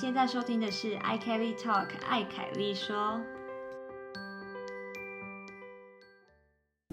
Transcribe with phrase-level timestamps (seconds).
[0.00, 3.20] 现在收听的是 i Kelly Talk，艾凯丽说。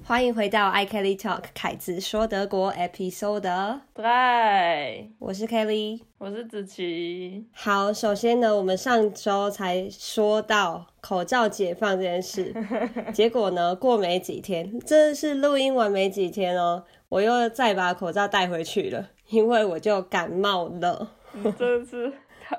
[0.04, 3.80] 欢迎回到 i Kelly Talk，凯子说德国 Episode。
[3.94, 7.46] 对，我是 Kelly，我是子琪。
[7.54, 12.54] 好，首先呢，我们上周才说到口罩解放这件事，
[13.16, 21.14] 结果呢，过没几天，真的是录音完没几天哦，我又再把口罩带回去了，因为我就感冒了。
[21.58, 22.12] 真的是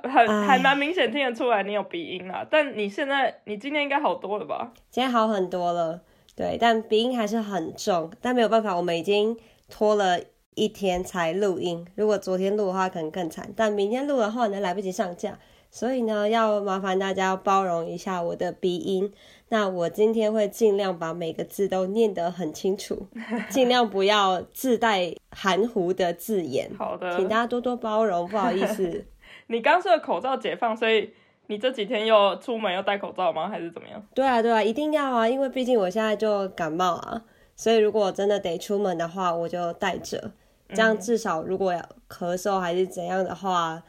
[0.02, 4.72] 很还蛮明显听得出来你有鼻音啊，但你现在你今天应该好多了吧？
[4.90, 6.00] 今天好很多了。
[6.36, 9.36] 对，但鼻音还是很重，但没有办法，我们已经
[9.68, 10.20] 拖了
[10.54, 11.84] 一天才录音。
[11.96, 13.52] 如果昨天录的话，可能更惨。
[13.56, 15.36] 但明天录的话呢，来不及上架，
[15.68, 19.12] 所以呢，要麻烦大家包容一下我的鼻音。
[19.48, 23.08] 那我今天会尽量把每个字都念得很清楚，
[23.50, 26.70] 尽量不要自带含糊的字眼。
[26.78, 29.04] 好的，请大家多多包容，不好意思。
[29.48, 31.12] 你刚说的口罩解放，所以。
[31.50, 33.48] 你这几天又出门又戴口罩吗？
[33.48, 34.06] 还是怎么样？
[34.14, 35.26] 对啊，对啊，一定要啊！
[35.26, 37.22] 因为毕竟我现在就感冒啊，
[37.56, 40.32] 所以如果真的得出门的话，我就戴着，
[40.74, 43.82] 这样至少如果要咳嗽还是怎样的话，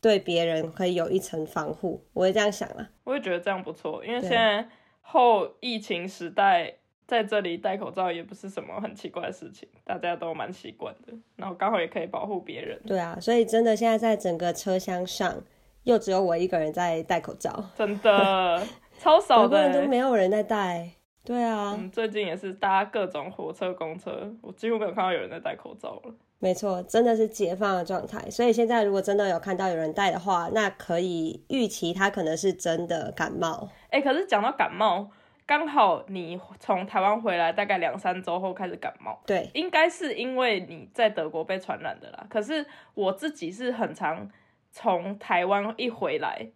[0.00, 2.06] 对别人可以有一层防护。
[2.12, 2.88] 我会这样想啊。
[3.02, 4.68] 我也觉得这样不错，因为现在
[5.00, 6.72] 后疫情时代，
[7.10, 11.12] 在这里戴口罩也不是什么很奇怪的事情，大家都蛮习惯的。
[11.36, 12.80] 然后刚好也可以保护别人。
[12.86, 15.42] 对啊，所以真的现在在整个车厢上。
[15.84, 18.62] 又只有我一个人在戴口罩，真的
[19.00, 20.90] 超少的，都没有人在戴。
[21.24, 26.14] 对啊，最近也是搭各种火车、公车，我几乎没有看到有人在戴口罩了。
[26.38, 28.30] 没错，真的是解放的状态。
[28.30, 33.66] 所以现在如果真的有看到有人戴的话，那可以预期他可能是真的感冒。
[33.88, 35.10] 哎，可是讲到感冒，
[35.50, 42.24] 刚好你从台湾回来大概两三周后开始感冒，对，应该是因为你在德国被传染的啦。
[42.30, 44.30] 可是我自己是很常。
[44.72, 46.46] 从台湾一回来，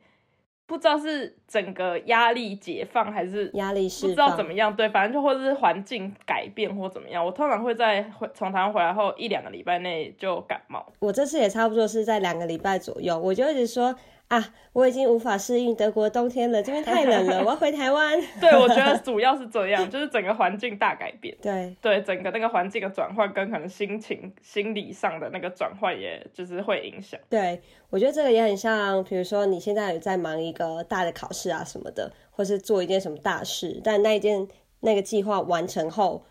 [0.67, 7.27] 不知道是整个压力解放还是压力不知道怎么样，对，反正就或者是环境改变或怎么样。
[7.27, 10.87] 我通常会在回从台湾回来后一两个礼拜内就感冒。
[11.01, 13.93] 我这次也差不多是在两个礼拜左右，我就一直说。
[14.29, 14.43] 啊，
[14.73, 18.19] 我已经无法适应德国冬天了，这边太冷了， 我要回台湾。
[18.41, 21.37] 对，我觉得主要是这样，就是整个环境大改变。
[21.43, 27.21] 对对，整个那个环境的转换跟可能心情、心理上的那个转换，也就是会影响。
[27.29, 34.49] 对，我觉得这个也很像，比如说你现在有在忙一个大的考试啊什么的，或是做一件什么大事，但那一件
[34.81, 36.25] 那个计划完成后，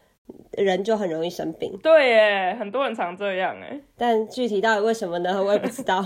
[0.51, 1.77] 人就很容易生病。
[1.81, 5.41] 对，耶，很多人常这样，哎，但具体到底为什么呢？
[5.41, 6.03] 我也不知道。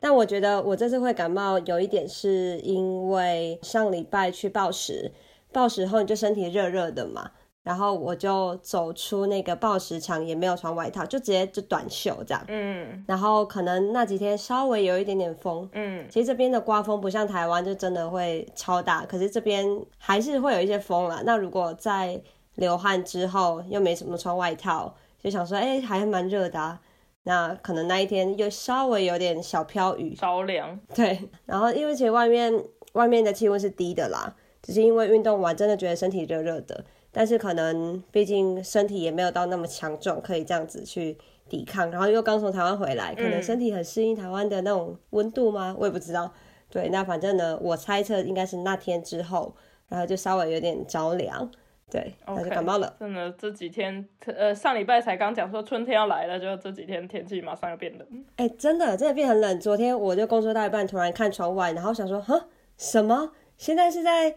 [0.00, 5.10] 但我觉得我这次会感冒，有一点是因为上礼拜去暴食，
[5.52, 7.30] 暴食后你就身体热热的嘛，
[7.64, 12.44] 然后我就走出那个暴食场，也没有穿外套，就直接就短袖这样。
[12.48, 13.04] 嗯。
[13.06, 15.68] 然后可能那几天稍微有一点点风。
[15.72, 16.06] 嗯。
[16.08, 19.66] 其实这边的刮风不像台湾，就真的会超大，可是这边
[19.98, 21.22] 还是会有一些风啦。
[21.24, 22.20] 那如果在
[22.54, 26.78] 流汗之后又没什么穿外套，就想说，哎，还蛮热的。
[27.28, 30.80] 那可能那一天又稍微有点小飘雨，着凉。
[30.94, 32.50] 对，然后因为其实外面
[32.94, 41.18] 外面的气温是低的啦，只是因为运动完真的觉得身体热热的，但是可能毕竟身体也没有到那么强壮，可以这样子去
[41.50, 41.90] 抵抗。
[41.90, 45.76] 然后又刚从台湾回来，可能身体很适应台湾的那种温度吗？
[45.78, 46.32] 我也不知道。
[46.70, 49.54] 对，那反正呢，我猜测应该是那天之后，
[49.90, 51.50] 然后就稍微有点着凉。
[51.90, 52.94] 对，他就感冒了。
[52.98, 58.06] 真的，这几天，呃，上礼拜才刚讲说春天要来了，就这几天天气马上要变冷。
[58.36, 59.58] 哎，真的，真的变很冷。
[59.58, 63.32] 昨天我就工作到一半，突然看窗外，然后想说，哈，什么？
[63.56, 64.36] 现在是在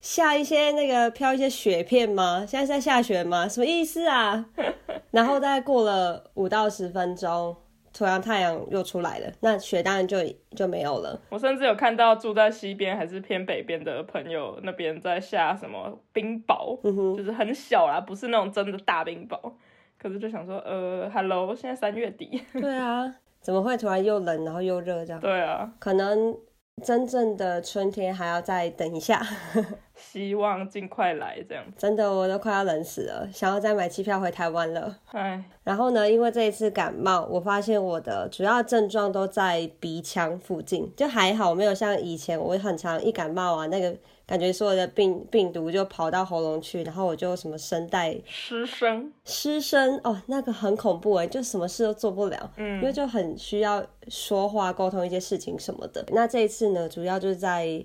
[0.00, 2.44] 下一些那个飘一些雪片吗？
[2.46, 3.48] 现在是在下雪吗？
[3.48, 4.46] 什么意思啊？
[5.10, 7.56] 然后大概过了五到十分钟。
[7.92, 10.18] 突然太阳又出来了，那雪当然就
[10.54, 11.20] 就没有了。
[11.28, 16.78] 我甚至有看到住在西边还是偏北边的朋友那边在下什么冰雹，
[17.16, 19.52] 就是很小啦，不是那种真的大冰雹。
[19.98, 22.42] 可是就想说，呃，Hello，现在三月底。
[22.58, 25.20] 对啊，怎么会突然又冷然后又热这样？
[25.20, 26.36] 对啊，可能。
[26.82, 29.22] 真正的春天还要再等一下，
[29.94, 31.44] 希望尽快来。
[31.48, 34.96] 这样真的我都快要冷死了，想要再买机票回台湾了。
[35.12, 43.94] 哎，然后呢，因为这一次感冒，我发现我的主要症状都在鼻腔附近，就还好，没有像以前我很常一感冒啊那个。
[44.30, 56.04] 感觉所有的病病毒就跑到喉咙去，然后我就什么声带失声，失声哦，那个很恐怖哎，就什么事都做不了，嗯，因为就很需要说话沟通一些事情什么的。
[56.12, 57.84] 那这一次呢，主要就是在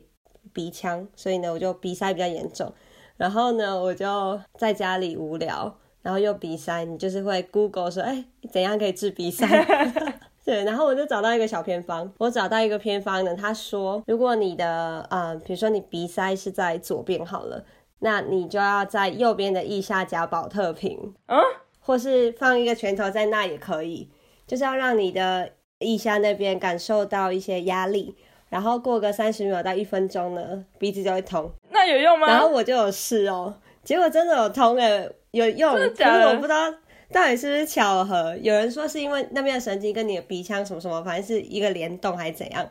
[0.53, 2.71] 鼻腔，所以呢，我就鼻塞比较严重。
[3.17, 9.47] 然后呢，我就在家里无聊，然后又鼻塞，你就是会 Google 说，哎，怎样可以治鼻塞？
[10.45, 17.65] 对，然后我就找到一个小偏方，我找到一个偏方呢，他说，如果你的呃，比如说你鼻塞是在左边好了，
[17.99, 21.39] 那你就要在右边的腋下加保特瓶，嗯，
[21.79, 24.07] 或是放一个拳头在那也可以，
[24.45, 25.49] 就是要让你的
[25.79, 28.15] 腋下那边感受到一些压力，
[28.49, 31.49] 然后过个三十秒到一分钟呢，鼻子就会通。
[31.71, 32.27] 那有用吗？
[32.27, 36.71] 然后我就有试哦，结果真的有通诶，有用，可是我不知道。
[37.11, 38.35] 到底是不是巧合？
[38.41, 42.67] 有人说是因为那边的神经跟你的鼻腔什么什么，反正是一个联动还是怎样？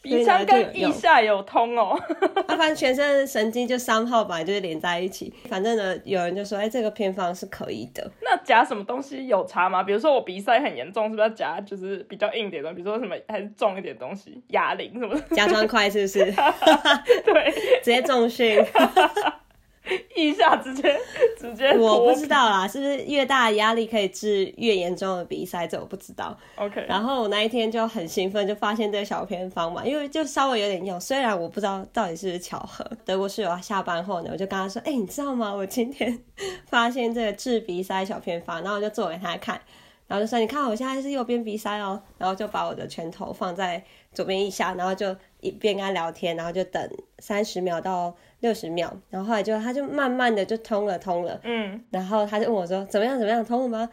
[0.00, 1.98] 鼻腔跟腋下有通哦，
[2.46, 5.32] 啊反正全身神经就三号吧，就是连在一起。
[5.48, 8.08] 反正呢，有人就说，哎，这个偏方是可以的。
[8.22, 9.82] 那夹什么东西有差吗？
[9.82, 12.72] 比如说我鼻塞很严重，是不是要夹就是比较硬点的？
[12.74, 15.20] 比如说什么还是重一点东西，哑铃什么？
[15.32, 16.24] 夹砖块是不是？
[17.26, 17.50] 对，
[17.82, 18.56] 直接重训。
[20.14, 20.98] 一下直接
[21.38, 25.66] 直接，我不知道啦，是不是越大的压力可以治越严重的鼻塞？
[25.66, 26.36] 这我不知道。
[26.56, 32.84] OK，然后我那一天就很兴奋，就发现这个小偏方嘛，因为就稍微有点用，虽然我不知道到底是不是巧合。
[33.04, 35.52] 德国室友下班后呢，我就跟他说：“哎，你知道吗？
[35.54, 36.18] 我今天
[36.66, 39.60] 发现这个治鼻塞小偏方。”然后我就做给他看，
[40.06, 43.82] 然后就说：“你看我现在是右边鼻塞哦。”然后就把我的拳头放在
[44.12, 48.14] 左边一下，然后就一边跟他聊天，然后就等三十秒到。
[48.40, 53.88] 六十秒，然后后来就他就慢慢的就通了通了，嗯，然后他就问我说怎么样怎么样通了吗？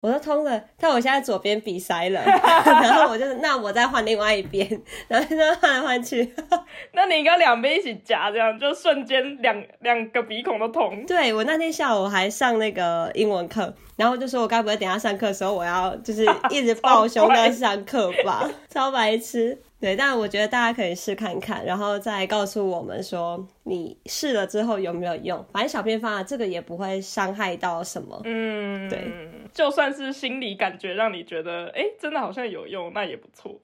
[0.00, 2.22] 我说通了，但我现在左边鼻塞了，
[2.64, 4.64] 然后我就那我再换另外一边，
[5.08, 6.32] 然后就换来换去，
[6.94, 11.04] 那你应该两边一起夹，这样就瞬间两两个鼻孔都通。
[11.04, 19.60] 对我那天下午还上那个英文课，然后就说我该不会等下上课的时候我要就是 一直抱胸在上课吧，超白痴。
[19.80, 25.44] 对，但我觉得大家可以试看看，然后再告诉我们说你试了之后有没有用。
[25.52, 28.20] 反正小偏方啊，这个也不会伤害到什么。
[28.24, 29.10] 嗯，对，
[29.52, 33.60] 就算是心理感觉让你觉得，哎，真的好像有用，那也不错。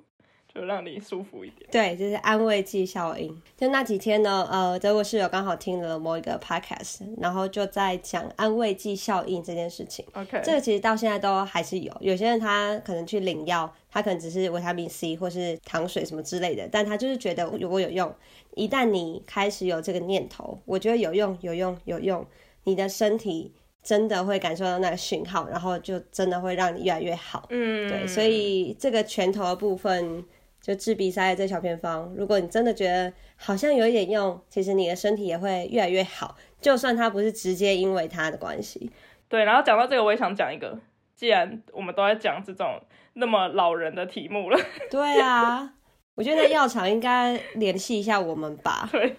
[0.55, 3.43] 就让你舒服一点，对，就是安慰剂效应。
[3.57, 10.07] 就那几天呢，呃，德国室友刚好听了某一个 podcast，然后就在讲安慰剂效应这件事情。
[10.13, 18.13] OK，这个其实到现在都还是有，有些人他可能去领药，他可能只是维他命 C 或是糖水什么之类的，但他就是觉得如果有用，
[18.57, 22.27] 一旦你开始有这个念头，我觉得有用，有用，有用，
[22.65, 27.47] 你的身体真的会感受到那个讯号，然后就真的会让你越来越好。
[27.51, 30.25] 嗯，对，所以这个拳头的部分。
[30.65, 36.39] 就治鼻塞的这小偏方，如果你真的觉得好像有一点用，其实你的身体也会越来越好。
[36.59, 38.91] 就算它不是直接因为它的关系。
[39.29, 40.81] 对，然后讲到这个，我也想讲一个，
[41.15, 42.81] 既然我们都在讲这种
[43.15, 44.59] 那么老人的题目了，
[44.91, 45.75] 对啊，
[46.15, 48.89] 我觉得药厂应该联系一下我们吧。
[48.93, 49.17] 对，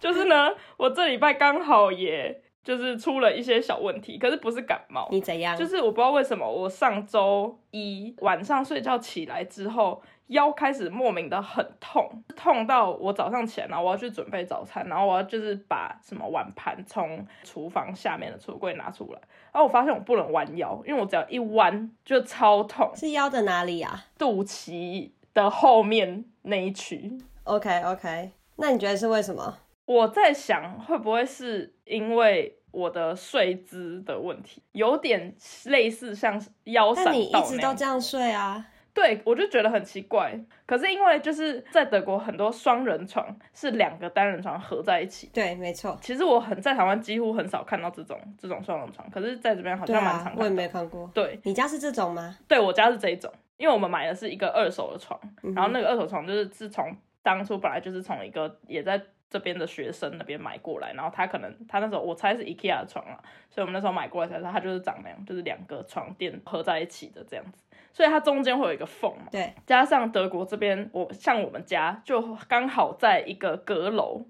[0.00, 2.42] 就是呢，我这礼拜刚好也。
[2.64, 5.08] 就是出了一些小问题，可是不是感冒。
[5.10, 5.56] 你怎样？
[5.58, 19.20] 就是我不知道为什么，我上周一晚上睡觉起来之后，腰开始莫名的很痛，痛到我早上起来，然后我要去准备早餐，然后我要就是把什么碗盘从厨房下面的橱柜拿出来，
[19.52, 22.90] 然后我发现我不能弯腰，因为我只要一弯就超痛。
[22.94, 24.06] 是腰的哪里啊？
[24.16, 27.18] 肚脐的后面那一区。
[27.44, 29.58] OK OK，那你觉得是为什么？
[29.84, 38.64] 我在想，会不会是因为我的睡姿的问题，有点类似像腰闪到你一直都这样睡啊？
[38.94, 40.38] 对，我就觉得很奇怪。
[40.66, 45.30] 可是因为就是在德国，很多双人床是两个单人床合在一起。
[45.32, 45.96] 对，没错。
[46.00, 50.34] 其实我很在台湾几乎很少看到这种这种双人床，可是在这边好像蛮常。
[50.36, 51.10] 我也没看过。
[51.14, 52.36] 对，你家是这种吗？
[52.46, 55.18] 对我家是这一种，因为我们买的是一个二手的床，
[55.54, 59.02] 然后那个二手床就是自从当初本来就是从一个也在。
[59.32, 63.18] 这边的学生那边买过来，然后他可能他那时候我猜是 IKEA 的床啊，
[63.48, 69.26] 所以我们那时候买过来才知道它就是长那样，就是两个床垫合在一起的这样子，所以它中间会有一个缝嘛。
[69.30, 74.24] 对，加上德国这边我像我们家就刚好在一个阁楼，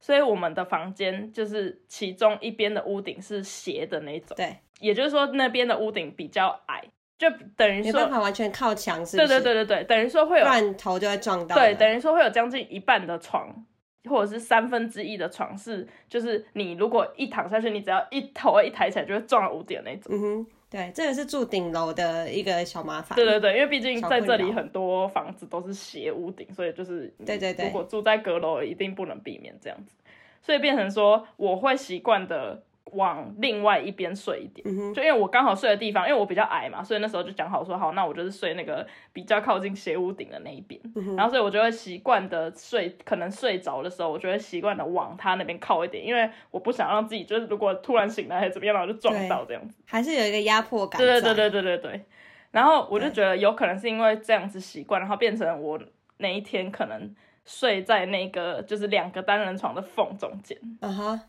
[0.00, 4.36] 所以我们的房间就是其中一边的屋顶是斜的那种。
[4.36, 6.82] 对，也就是说那边的屋顶比较矮，
[7.16, 9.16] 就等于说没办法完全靠墙，是？
[9.16, 11.54] 对对对对对，等于说会有，不然头就会撞到。
[11.56, 13.64] 对，等于说会有将近一半的床。
[14.06, 20.14] 或者是三分之一的床是，就是你如果一躺下去，你只要一头一抬起来就会撞到屋顶那种。
[20.14, 23.14] 嗯哼，对，这个是住顶楼的一个小麻烦。
[23.14, 29.94] 对对对，因为毕竟在这里很多房子都是斜屋顶，所以就是对对对，如果住在阁楼一定不能避免这样子，
[30.42, 32.60] 所以变成说我会习惯的。
[32.92, 34.64] 往另外一边睡一点，
[34.94, 40.80] 就因为我刚好睡的地方，因为我比较矮嘛，所以那时候就讲好说好，那我就是睡那个比较靠近斜屋顶的那一边，
[41.16, 51.00] 然后所以我就会习惯的睡，可能睡着的时候，我就会习惯的往他那边靠一点，因为我不想让自己就是如果突然醒来还是怎么样，然后就撞到这样子，还是有一个压迫感。
[51.00, 52.04] 对对对对对对对。
[52.50, 55.80] 然后我就觉得有可能是因为这样子习惯，然后变成我
[56.18, 57.12] 那一天可能
[57.44, 61.20] 睡在那个就是两个单人床的缝中间，嗯哼，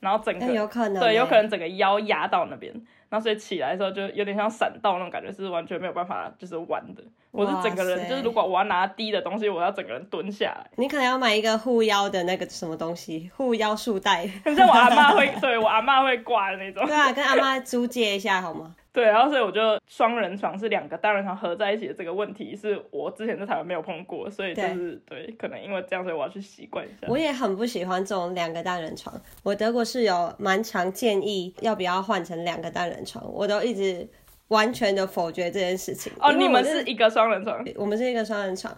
[0.00, 2.72] 然后整个有可能，对，有可能整个腰压到那边。
[3.08, 7.02] 然后所以起来的时候就有点像闪到那种感觉，是完全没有办法就是弯的。
[7.30, 10.66] 我是整个人就是如果我要拿低的东西，我要整个人蹲下来。
[10.76, 14.26] 你可能要买一个护腰的那个什么东西，护腰束带，
[14.56, 16.84] 像我阿妈会 对我阿妈会挂的那种。
[16.84, 18.74] 对啊，跟阿妈租借一下好吗？
[18.96, 27.06] 对，然后所以我就双人床是两个单人床合在一起的这个问题，是我之前在台湾没有碰过，所以就是对，可能因为这样，所以我要去习惯一下。
[27.06, 34.08] 我也很不喜欢这种两个单人床，我德国室友蛮常建议要不要换成两个单人床，我都一直
[34.48, 36.10] 完全的否决这件事情。
[36.18, 38.74] 哦，你们是一个双人床，我们是一个双人床，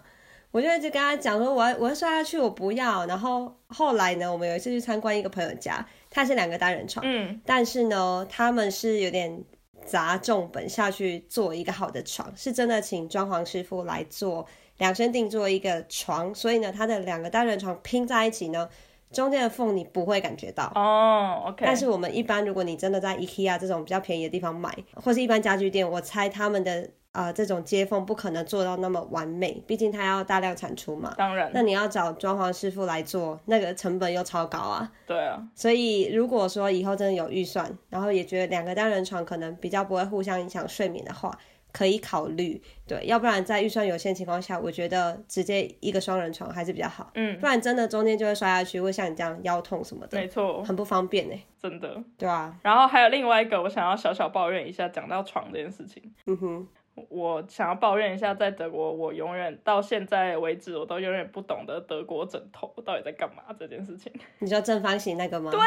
[0.51, 3.05] 我就一直跟他讲说，我要我要睡下去，我不要。
[3.05, 9.41] 然后后来呢，我们有一次去参观一个朋友家，他是两个单人床，嗯，但是呢，他们是有点。
[9.89, 14.45] 砸重本下去做一个好的床，是真的请装潢师傅来做
[14.77, 18.69] 量身定做一个床，所以呢，它的两个单人床拼在一起呢，
[19.11, 21.45] 中间的缝你不会感觉到哦。
[21.47, 26.89] OK，但是我们一般如果你真的在 IKEA 这种比较便宜的地方买，或是一般家具店，我猜他们的。
[27.11, 31.13] 啊，这种接缝不可能做到那么完美，毕竟它要大量产出嘛。
[31.17, 34.91] 当然，那你要找装潢师傅来做，那个成本又超高啊。
[35.07, 35.41] 对啊。
[35.55, 41.35] 所以如果说以后真的有预算，然后也觉得两个单人床可能比较不会互相影响睡眠的话，
[41.73, 42.61] 可以考虑。
[42.87, 47.09] 对，要不然在预算有限情况下，我觉得直接一个双人床还是比较好。
[47.15, 47.39] 嗯。
[47.39, 50.19] 不然真的中间就会摔下去，会像你这样腰痛什么的。
[50.19, 50.63] 没错。
[50.63, 51.35] 很不方便呢。
[51.59, 52.03] 真的。
[52.19, 52.55] 对啊。
[52.61, 56.03] 然后还有另外一个，我想要小小抱怨一下，讲到床这件事情。
[56.27, 56.67] 嗯哼。
[57.09, 64.11] 我想要抱怨一下，在德国，我永远到现在为止，我都永远不懂得德国枕头到底在干嘛这件事情。
[64.39, 65.51] 你知道正方形那个吗？
[65.51, 65.65] 对呀，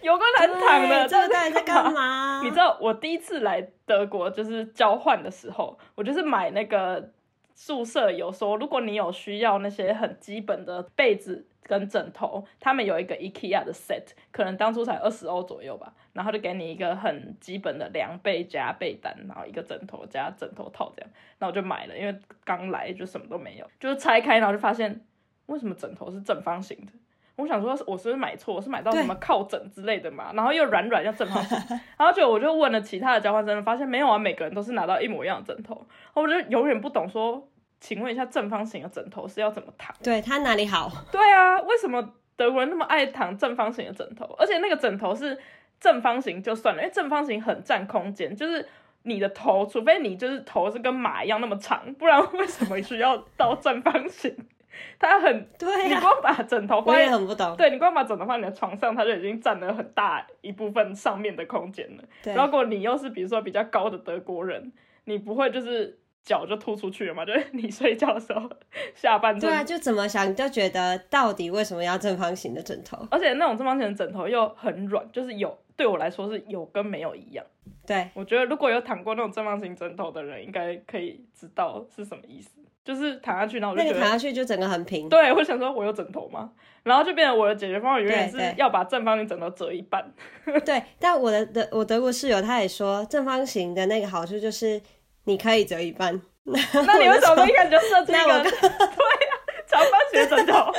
[0.00, 2.40] 有个难躺的，这到底在干嘛？
[2.44, 7.10] 你知道我第一次来德国就是交换的时候，我就是买那个
[7.54, 11.46] 宿舍有说，如果你有需要那些很基本的被子。
[11.64, 25.02] 跟枕头，他们有一个 IKEA 的 set，可能当初才二十欧左右吧，然后就给你一个很基本的凉被加被单，然后一个枕头加枕头套这样，然后就买了，因为刚来就什么都没有，就是拆开然后就发现
[25.46, 26.92] 为什么枕头是正方形的，
[27.36, 31.58] 我想说我是不是买错，是买到什么靠枕之类的嘛，然后又软软又正方形，
[31.96, 37.48] 然后就我就问了其他的交换生，发现没有啊，每个人都是拿到一模一样的枕头，我就永远不懂说。
[37.80, 39.92] 请问一下，正方形的枕头是要怎么躺？
[40.04, 40.88] 对它哪里好？
[41.10, 44.24] 对啊，为什么德国人那么爱躺正方形的枕头？
[44.38, 45.36] 而且那个枕头是
[45.80, 48.64] 正方形就算了，因为正方形很占空间，就是
[49.02, 54.32] 你的头，除非你就是头是跟马一样那么长，不然为什么需要到正方形？
[54.98, 57.56] 它很对，你光把枕头放，我也很不懂。
[57.56, 62.02] 对你光把枕头放你的床上，它就已经占了很大一部分上面的空间了。
[62.22, 64.72] 对如果你又是比如说比较高的德国人，
[65.04, 65.98] 你不会就是。
[66.24, 68.48] 脚就突出去了嘛， 就是你睡觉的时候
[68.94, 69.40] 下半身。
[69.40, 72.96] 对啊，就怎么想你就觉得到底为什么要正方形的枕头？
[73.10, 77.44] 而且那种正方形的枕头又很软，就是有对我来说是有跟没有一样。
[77.84, 82.52] 对，我觉得如果有躺过那种正方形枕头的人，应该可以知道是什么意思。
[82.84, 85.08] 就是躺下去，然后我就觉得躺下去就整个很平。
[85.08, 86.50] 对，我想说我有枕头吗？
[86.82, 90.12] 然后就变成我的解决方法永远是要把正方形枕头折一半。
[90.64, 94.80] 对，但我的德我德国室友他也说正方形的那个好处就是。
[95.24, 98.42] 你可以折一半， 那你为什么一开始就设计一个？
[98.42, 100.72] 对呀，长方形枕头。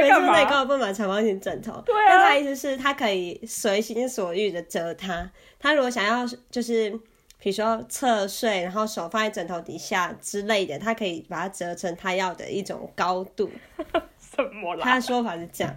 [0.00, 2.08] 每次内高不买长方形枕头，对啊。
[2.08, 5.30] 但他意思是，他可以随心所欲的折它。
[5.60, 6.92] 他如果想要，就是
[7.38, 13.50] 比如说侧睡，然后手放在枕头底下之类的，他可以把它折成他要的一种高度。
[14.18, 14.82] 什么啦？
[14.82, 15.74] 他的说法是这样。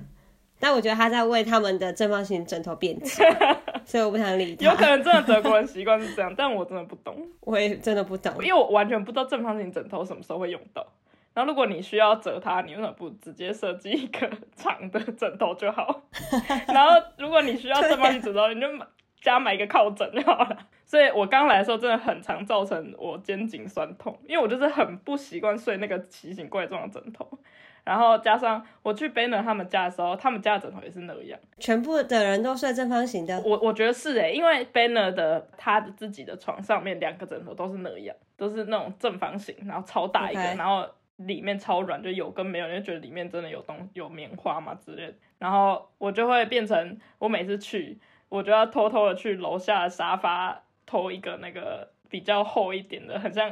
[0.62, 3.24] 但我觉得他在为他们的正方形枕头辩解，
[3.86, 4.66] 所以我不想理他。
[4.66, 7.16] 有可能真的德国人习惯是这样，但我真的不懂。
[7.40, 10.86] 我也真的不懂，因为我完全不知道正方形枕头什么时候会用到。
[11.34, 16.02] 然后如果你需要折它，你为什么不直接设计一个长的枕头就好？
[16.68, 18.68] 然后如果你需要正方形枕头，你就
[19.22, 20.58] 加买一个靠枕就好了。
[20.86, 27.28] 所以我刚来的时候真的很常造成我肩颈酸痛，因为我就是很不习惯睡那个奇形怪状的枕头。
[27.86, 33.42] 然后加上我去 Banner 他们家的时候，他们家的枕头也是那样，全部的人都睡正方形的。
[33.42, 40.86] 我我觉得是诶，因为 Banner 的他的自己的床上面两个枕头都是那样，都是那种正方形，然后超大一个，然后
[41.16, 45.14] 里面超软，就有跟没有，你就觉得里面真的有东有棉花嘛之类的。
[45.40, 47.98] 然后我就会变成我每次去，
[48.30, 53.52] 我就要偷偷的去楼下的沙发偷一个那个比较厚一点的，很像。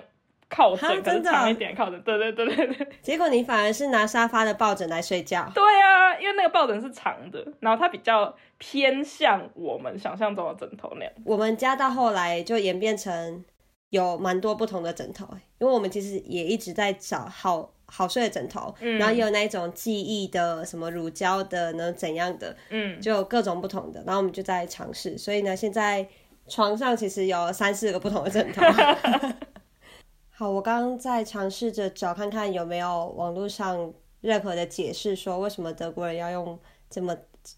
[0.50, 2.02] 靠枕，可是长一点靠枕。
[2.04, 2.88] 对对对对对。
[3.02, 5.46] 结果你反而是拿沙发的抱枕来睡觉。
[5.54, 11.14] 对啊，因为那个抱枕是长的，然后它比较偏向我们想象中的枕头那样。
[11.26, 13.44] 我们家到后来就演变成
[13.90, 15.26] 有蛮多不同的枕头，
[15.60, 25.18] 因为我们其实也一直在找好好睡的枕头，嗯然后也有那一种记忆的什么乳胶的呢怎样的，嗯，就各种不同的，然后我们就在尝试。
[25.18, 26.08] 所以呢，现在
[26.48, 28.62] 床上其实有三四个不同的枕头。
[30.32, 37.16] 好，我刚刚在尝试着找看看有没有网络上任何的解释，说为什么德国人要用这么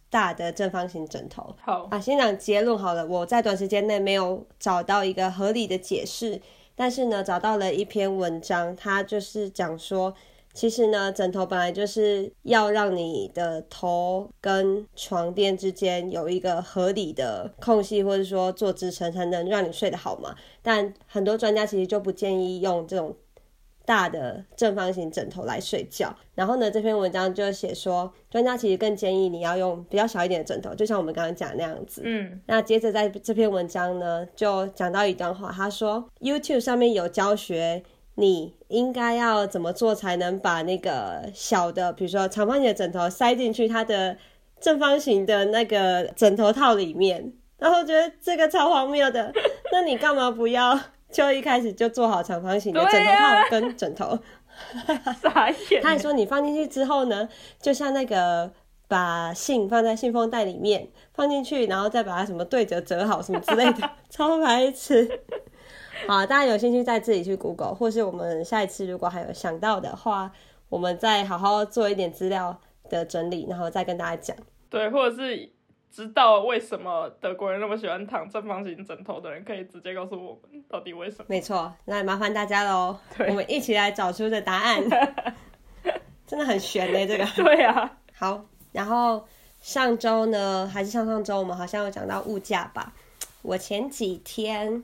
[0.09, 1.55] 大的正方形枕头。
[1.61, 3.05] 好啊，先讲结论好了。
[3.05, 6.41] 我在短时间内没有找到一个合理的解释，
[6.75, 10.13] 但是呢，找到了一篇文章，它就是讲说。
[10.51, 20.35] 其实呢，枕头本来就是要让你的头跟床垫之间有一个合理的空隙，或者说做支撑，才能让你睡得好嘛。
[20.63, 23.15] 但很多专家其实就不建议用这种
[23.89, 26.15] 大的正方形枕头来睡觉。
[26.35, 32.03] 然后呢，这篇文章就写说，专家其实更建议你要用比较小一点的枕头，就像我们刚刚讲那样子。
[32.05, 32.39] 嗯。
[32.45, 37.81] 那接着在这篇文章呢，就讲到一段话，他说，YouTube 上面有教学。
[38.15, 44.17] 你应该要怎么做才能把那个小的，比如说长方形的枕头塞进去它的
[44.59, 47.31] 正方形的那个枕头套里面？
[47.57, 49.31] 然后觉得这个超荒谬的。
[49.71, 50.77] 那你干嘛不要
[51.11, 54.17] 就一开始就做好长方形的枕头套跟枕头？
[55.21, 55.81] 傻眼。
[55.81, 57.27] 他还说你放进去之后呢，
[57.61, 58.51] 就像那个
[58.87, 65.21] 把信放在信封袋里面放进去，然后再把它什么对折折好什么之类的， 超白痴。
[66.07, 70.31] 好，大家有兴趣再自己去 Google，或是我们下一次如果还有想到的话，
[70.69, 74.35] 我们再好好做一点资料的整理，然后再跟大家讲。
[74.69, 75.51] 对，或者是
[75.91, 81.25] 知道为什么德国人那么喜欢躺正方形枕头的人，可以直接告诉我们到底为什么。
[81.27, 84.83] 没错，那麻烦大家喽，我们一起来找出的答案。
[86.27, 87.25] 真的很悬嘞，这个。
[87.35, 87.97] 对啊。
[88.15, 89.25] 好，然后
[89.59, 92.93] 上周呢，还是上上周，我们好像有讲到物价吧？
[93.41, 94.83] 我前几天。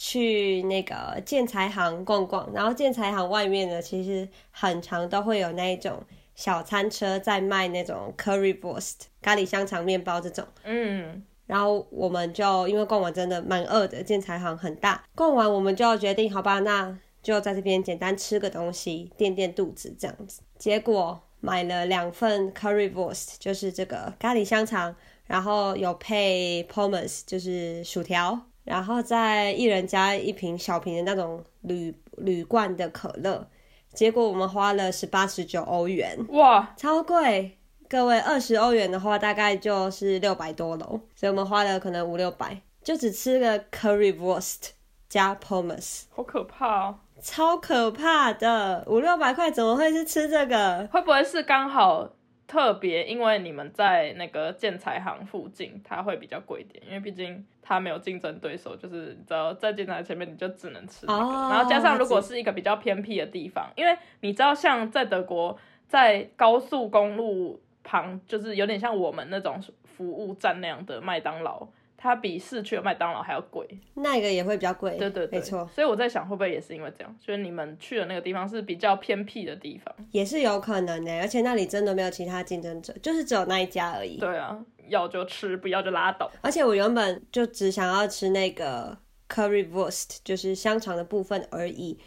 [0.00, 6.00] 去那个建材行逛逛，然后建材行外面呢，其实很长都会有那一种
[6.36, 10.44] 小餐车在卖那种 currywurst 咖喱香肠面包这种。
[10.64, 20.40] 嗯，然后我们就因为逛完真的蛮饿的，建材行很大，逛完我们就决定，好吧，那就在这边简单吃个东西垫垫肚子这样子。
[20.56, 24.94] 结果买了两份 currywurst，就是这个咖喱香肠，
[25.26, 28.40] 然后有配 pommes，就是薯条。
[28.64, 33.48] 然后再一人加一瓶小瓶的那种铝铝罐的可乐，
[33.94, 37.57] 结果我们花了十八十九欧元，哇，超贵！
[37.88, 44.70] 各位二十欧元的话，大概就是六百多喽，所以我们花了可能五六百，就只吃个 currywurst
[45.08, 50.86] 加 pommes，好可怕哦，超可怕的，五六百块怎么会是吃这个？
[50.92, 52.10] 会不会是刚好？
[52.46, 61.54] 特别，因为你们在那个建材行附近，它会比较贵一点，因为毕竟它没有竞争对手，就是你知道在建材前面，你就只能吃那个。
[61.54, 71.66] 然后加上如果是一个比较偏僻的地方，因为你知道，像在德国，在高速公路旁，就是有点像我们那种服务站那样的麦当劳。
[72.00, 74.96] 它比市区的麦当劳还要贵，那个也会比较贵。
[74.96, 75.68] 对对对，没错。
[75.74, 77.12] 所以我在想，会不会也是因为这样？
[77.18, 81.12] 就是你们去的那个地方是比较偏僻的地方，也是有可能的。
[81.18, 84.16] 而且那里真的没有其他竞争者，就是只有那一家而已。
[84.18, 86.30] 对啊，要就吃，不要就拉倒。
[86.40, 88.96] 而且我原本就只想要吃那个
[89.28, 91.98] curry w o r s t 就是香肠的部分而已。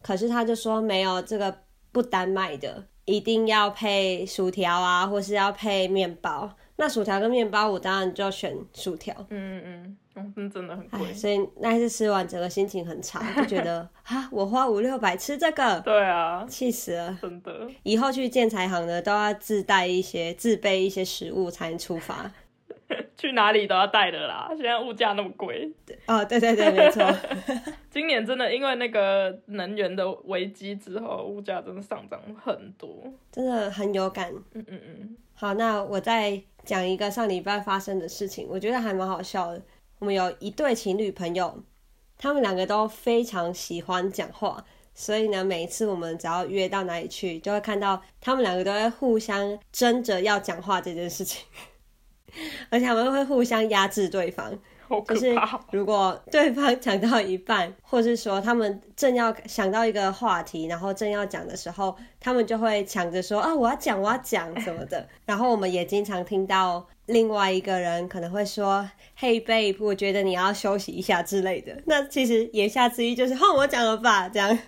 [0.00, 1.54] 可是他就说没有这个
[1.92, 6.50] 不单卖的，一定要配薯条啊，或是要配面包。
[6.76, 9.14] 那薯条跟面包，我当然就要选薯条。
[9.30, 11.14] 嗯嗯嗯，嗯，真的很贵。
[11.14, 17.16] 所以那一次吃完，整个心情很差，就觉得 啊，我花五六百吃这个，对啊，气死了。
[17.22, 22.28] 真的，以后去建材行呢，都要自带一些、自备一些食物才能出发。
[23.16, 25.70] 去哪里都要带的啦，现在物价那么贵。
[26.06, 27.02] 哦，对对对，没错。
[27.90, 34.32] 今年真的因为那个能源的危机之后，物价真的上涨很多，真的很有感。
[34.52, 35.16] 嗯嗯嗯。
[35.34, 39.62] 好，那我再讲一个上礼拜发生的事情，我觉得还蛮好笑的。
[39.98, 41.62] 我们有一对情侣朋友，
[42.18, 51.44] 他们两个都非常喜欢讲话，所以呢，每一次我们只要约到哪里去，就会看到他们两个都会互相争着要讲话这件事情。
[52.70, 54.52] 而且他们会互相压制对方，
[55.06, 55.34] 就是
[55.70, 65.08] 如果对方 讲到一半，或是说他们正要想到一个话题，然后正要讲的时候，他们就会抢着说啊，我要讲，我要讲什么的。
[65.24, 71.76] 然后我们也经常听到另外一个人可能会说，Hey babe，我觉得你要休息一下之类的。
[71.86, 74.58] 那其实言下之意就是换我讲了吧，这样。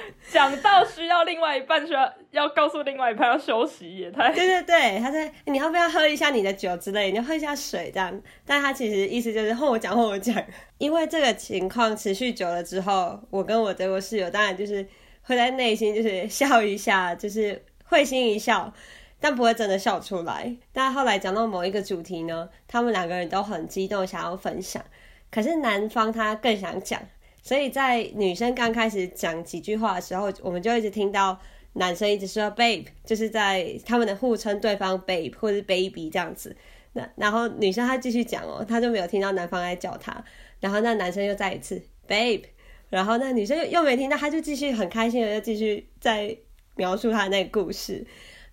[0.30, 10.34] 讲到需要另外一半需要要告诉另外一半要休息也太对对对，他在你要不要喝一下你的酒之类，你要喝一下水这样，但他其实意思就是和我讲和我讲，
[10.78, 14.86] 因为这个情况持续久了之后，我跟我德国室友当然就是
[15.22, 18.72] 会在内心就是笑一下，就是会心一笑，
[19.20, 20.56] 但不会真的笑出来。
[20.72, 24.84] 但后来讲到某一个主题呢，他们两个人都很激动想要分享，
[25.30, 27.00] 可是男方他更想讲。
[27.46, 31.38] 所以在女生刚开始讲几句话的时候，我们就一直听到
[31.74, 36.56] 男生一直说 “babe”，就是在他们的互称对方 “babe” 或者 “baby” 这样子。
[36.94, 40.24] 那然后女生她继续讲哦，她就没有听到男方在叫她。
[40.58, 42.42] 然后那男生又再一次 “babe”，
[42.90, 46.36] 然后那女生又又没听到，她就继续很开心的又继续在
[46.74, 48.04] 描述她的那个故事。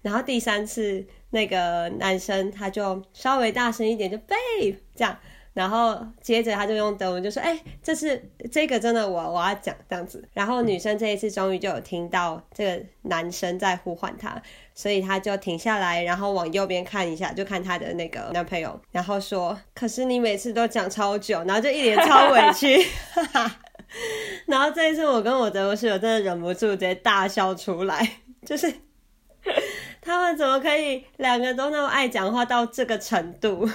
[0.03, 5.17] 然后第三次那个男生他就稍微大声一点，就 “babe” 这样。
[5.53, 14.41] 然后接着他就用德文就说：“哎，这是这个真的我我要讲这样子。”然后女生这一次终于就有听到这个男生在呼唤她，
[14.73, 22.83] 所以她就停下来，然后往右边看一下，就看她的那个男朋友，然后说：“可是你每次都讲超久，然后就一脸超委屈。
[24.47, 28.73] ”然后这一次我跟我德国室友真的忍不住直接大笑出来，就是
[30.01, 33.69] 他们怎么可以两个都那么爱讲话到这个程度？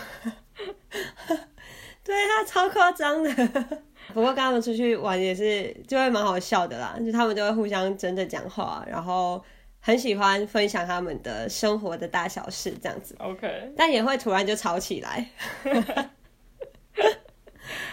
[2.09, 3.31] 对他超夸张的，
[4.15, 9.45] 不过跟他们出去玩也是就会蛮好笑的啦，就他们就会互相真的讲话，然后
[9.79, 13.15] 很喜欢分享他们的生活的大小事这样子。
[13.19, 15.29] OK，但也会突然就吵起来，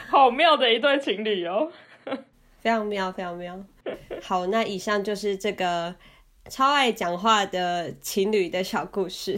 [0.08, 1.70] 好妙的一对情侣哦，
[2.64, 3.62] 非常妙，非常妙。
[4.24, 5.94] 好，那以上就是这个
[6.50, 9.38] 超爱讲话的情侣的小故事。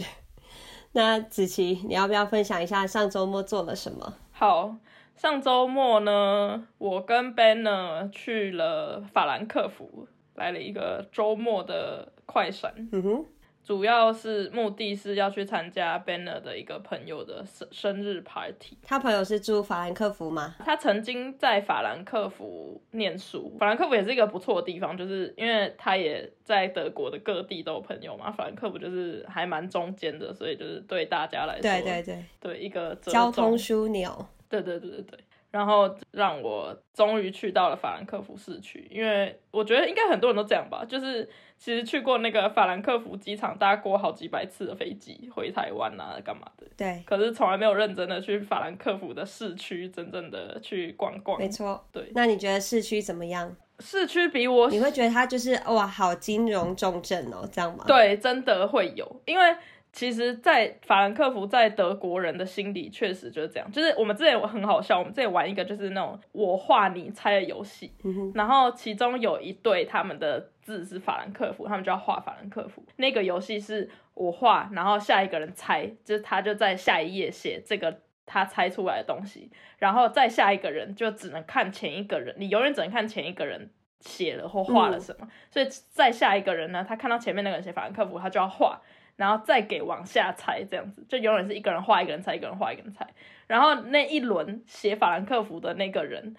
[0.92, 4.14] 那子琪，你要不要分享一下上周末做了什么？
[4.38, 4.76] 好，
[5.16, 12.72] 上周末呢，我跟 Ben 呢去了法兰克福，来了一个周末的快闪。
[12.92, 13.26] 嗯哼，
[13.68, 18.78] 主要是目的是要去参加 Banner 的一个朋友的生生日 party。
[18.82, 20.54] 他朋友是住法兰克福吗？
[20.64, 28.32] 他曾经在法兰克福念书，法兰克福也是一个不错的地方，就是因为他也在德国的各地都有朋友嘛。
[28.32, 34.26] 法兰克福就是还蛮中间的，所以就是对大家来说，对对对，对一个交通枢纽。
[34.48, 35.18] 对对对对对，
[35.50, 41.28] 然后让我终于去到了法兰克福市区，因为我觉得应该很多人都这样吧，就是
[41.58, 46.66] 其实去过那个法兰克福机场搭过好几百次的飞机回台湾啊，干嘛的？
[46.76, 47.02] 对。
[47.04, 51.38] 可是从来没有认真的去法兰克福的市区，真正的去逛逛。
[51.38, 51.84] 没错。
[51.92, 52.10] 对。
[52.14, 53.54] 那你觉得市区怎么样？
[53.80, 57.84] 市区比我，你会觉得它就是哇，好金融重镇哦，这样吗？
[57.86, 59.56] 对，真的会有，因为。
[59.90, 63.68] 其实，在法兰克福，在德国人的心里，确实就是这样。
[63.72, 67.90] 就是我们之前很好笑，我们之前玩一个就是那种我画你猜的游戏，
[68.34, 72.84] 然后其中有一对他们的字是法兰克福，他们就要画法兰克福。
[72.96, 85.26] 那个游戏是我画，然后下一个人猜，就是他就在下一页写这个他猜出来的东西，然后再下一个人就只能看前一个人，你永远只能看前一个人写了或画了什么。
[85.50, 88.82] 所以再下一个人呢，他看到前面那个人写法兰克福，他就要画。
[89.16, 93.04] 然后再给往下猜，这样子就永远是一个人画一个人猜，一个人画一个人猜。
[93.48, 96.36] 然后那一轮写法兰克福的那个人，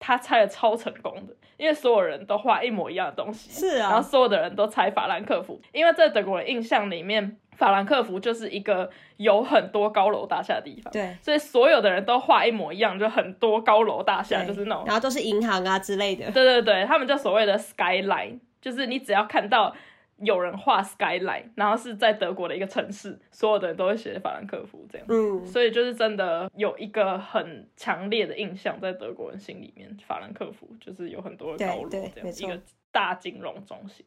[0.00, 3.52] 他猜的超成功的，因为所有人都画一模一样的东西。
[3.52, 3.90] 是啊。
[3.90, 10.92] 然后所有的人都猜法兰克福，因为在德国的印象里面，法兰克福就是一个有很多高楼大厦的地方。
[10.92, 11.16] 对。
[11.22, 14.84] 所以所有的人都画一模一样，就很多高楼大厦，就是那种。
[14.86, 16.30] 然后都是银行啊之类的。
[16.32, 19.76] 对对对，他们就所谓的 skyline，就是你只要看到。
[20.22, 32.60] 有人画 skyline，然后是在德国的一个城市，所有的人都会写法兰克福这样，嗯，所以就是真的有一个很强烈的印象在德国人心里面，法兰克福就是有很多的高楼这样一个
[32.92, 34.04] 大金融中心，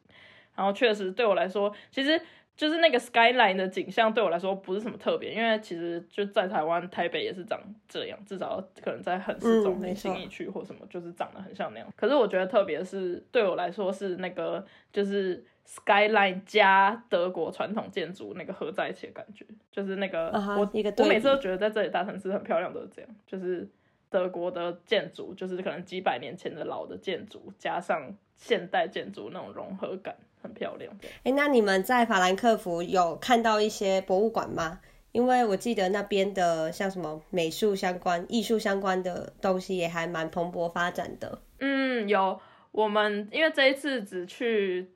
[0.54, 2.20] 然后确实对我来说，其实
[2.56, 11.88] 就是那个 skyline 的景象对我来说不是什么特别，因为其实就在台湾台北也是长这样，至少可能在很市中心新义区或什么，就是长得很像那样。
[11.96, 15.44] 可是我觉得特别是对我来说是那个就是。
[15.66, 23.68] Skyline 加德国传统建筑那个合在一起的感觉，就是那个我我每次都觉得在这里大城市很漂亮，都是这样，就是
[24.10, 30.94] 德国的建筑，就是可能几百年前的老的建筑，加上现代建筑那种融合感，很漂亮。
[31.24, 34.80] 哎，那你们在法兰克福有看到一些博物馆吗？
[35.12, 41.40] 因为我记得那边的像什么美术相关、艺术相关的东西也还蛮蓬勃发展的。
[41.60, 42.40] 嗯，有
[42.72, 44.90] 我们因为这一次只去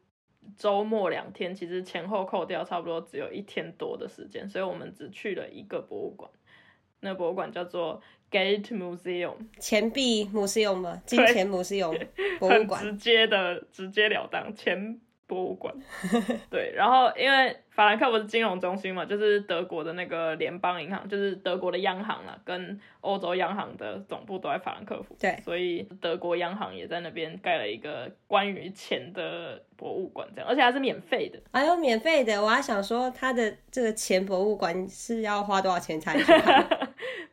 [0.57, 6.31] 周末两天，其实前后扣掉差不多只有一天多的时间，所以我们只去了一个博物馆。
[7.01, 11.01] 那博物馆叫做 Gate Museum，钱币 Museum 吗？
[11.07, 12.09] 金钱 Museum
[12.41, 15.73] 博物馆，直接的直截了当钱博物馆。
[16.51, 25.14] 对，然后因为法兰克福是金融中心嘛，就是德国的那个联邦银行，就是德国的央行啦，跟欧洲央行的总部都在法兰克福。
[25.21, 31.38] 对，所以德国央行也在那边盖了一个关于钱的博物馆，这样，而且还是免费的。
[31.53, 32.43] 哎呦，免费的！
[32.43, 36.67] 我还想说，他的这个钱博物馆是要花多少钱才去看？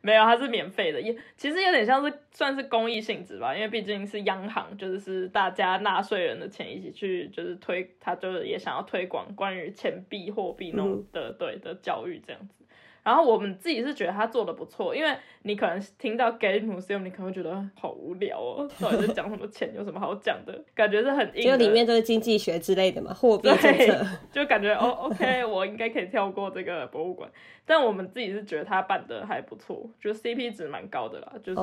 [0.06, 12.64] 没有，它是免费的，也其实有点像是算是公益性质吧，因为毕竟是央行，就是是大家纳税人的钱一起去，就是推，他就是也想要推广关于钱币、货币那种的对的教育这样子。
[13.06, 20.60] 然后我们自己是觉得他做的不错，因为你可能听到 Game Museum，你可能会觉得好无聊哦，到底在讲什么 钱，有什么好讲的？
[20.74, 27.30] 感觉是很硬，就里面都是经济学之类的嘛，货币政策，就感觉哦，OK， 我应该可以跳过这个博物馆。
[27.64, 31.32] 但我们自己是觉得他办的还不错，就 CP 值蛮高的啦。
[31.44, 31.60] 就是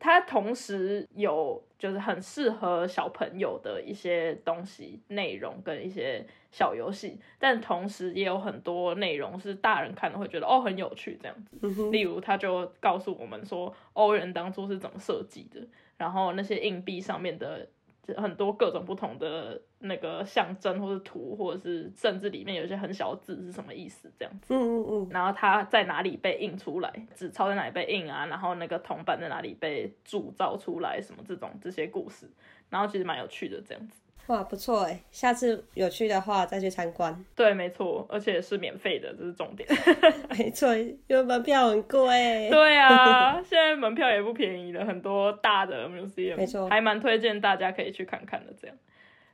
[0.00, 11.90] 它同时有就是很适合小朋友的一些东西内容跟一些小游戏，但同时也有很多内容是大人看了会觉得哦很有趣这样子。
[11.90, 15.60] 例如他就告诉我们说欧元当初是怎么设计的，
[15.96, 17.68] 然后那些硬币上面的。
[18.16, 24.52] 很多各种不同的那个象征，或是图，或者是甚至里面有一些很小的字是什么意思这样子。
[24.52, 25.08] 嗯嗯嗯。
[25.10, 28.26] 然后它在哪里被印出来，纸钞在哪里被印啊？
[28.26, 31.00] 然后那个铜板在哪里被铸造出来？
[31.00, 32.28] 什么这种这些故事，
[32.68, 34.00] 然后其实蛮有趣的这样子。
[34.30, 35.00] 哇，不错哎！
[35.10, 37.12] 下次有去的话再去参观。
[37.34, 39.68] 对，没错，而且是免费的，这是重点。
[40.38, 41.98] 没错，因为门票很贵。
[42.48, 48.52] 对啊，现在门票也不便宜了，很多大的 museum，没错，还蛮推荐大家可以去看看的。
[48.60, 48.76] 这样。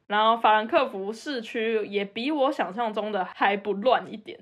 [0.06, 4.38] 然后法兰克福市区也比我想象中的还不乱一点，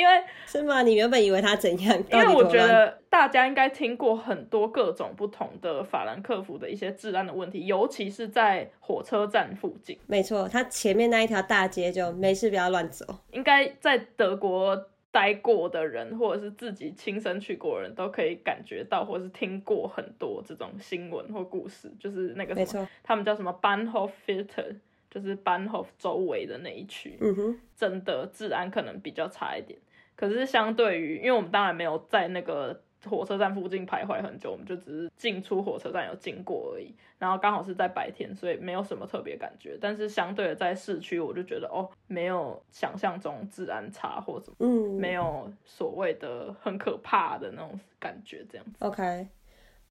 [0.00, 0.82] 因为是吗？
[0.82, 2.02] 你原本以为他怎样？
[2.10, 9.98] 因为我觉得大家应该听过很多各种不同的法兰克福的一些治安的问题，尤其是在火车站附近。
[10.06, 13.04] 没错，它前面那一条大街就没事，不要乱走。
[13.32, 14.86] 应该在德国。
[15.12, 21.90] 待过的人，或者是自己亲身去过的人，都可以感觉到，或者是听过很多这种新闻或故事。
[21.98, 24.76] 就是那个没错，他们叫什么 Bahnhof Filter，
[25.10, 29.76] 就是 Bahnhof 周围的那一区，嗯哼，真的治安可能比较差一点。
[30.20, 32.82] 可是相对于，因为我们当然没有在那个。
[33.08, 36.94] 火车站附近徘徊很久，我们就只是进出火车站有经过而已。
[37.18, 39.78] 然后刚好是在白天，所以没有什么特别感觉。
[39.80, 48.72] 但是相对的在市区，我就觉得哦，没有想象中治安差或者嗯，没有所谓的很可怕的那种感觉这样子。
[48.80, 49.28] OK，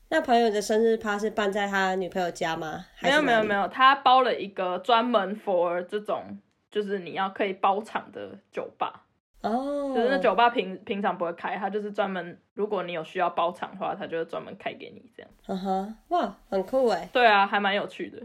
[0.09, 2.85] 那朋友的生日趴是办在他女朋友家吗？
[3.01, 6.37] 没有没有没有，他包了一个专门 for 这种
[6.69, 9.07] 就是你要可以包场的酒吧。
[9.41, 15.31] 哦，就是那酒吧平平常不会开，他就是专门，如果你有需要包场的话，他就会专门开给你这样。
[15.47, 17.09] 嗯哼，哇，很酷哎。
[17.13, 18.19] 对啊，还蛮有趣的，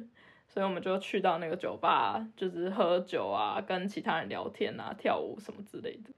[0.49, 6.11] 所以我们就去到那个酒吧，就是喝酒啊，跟其他人聊天啊，跳舞什么之类的。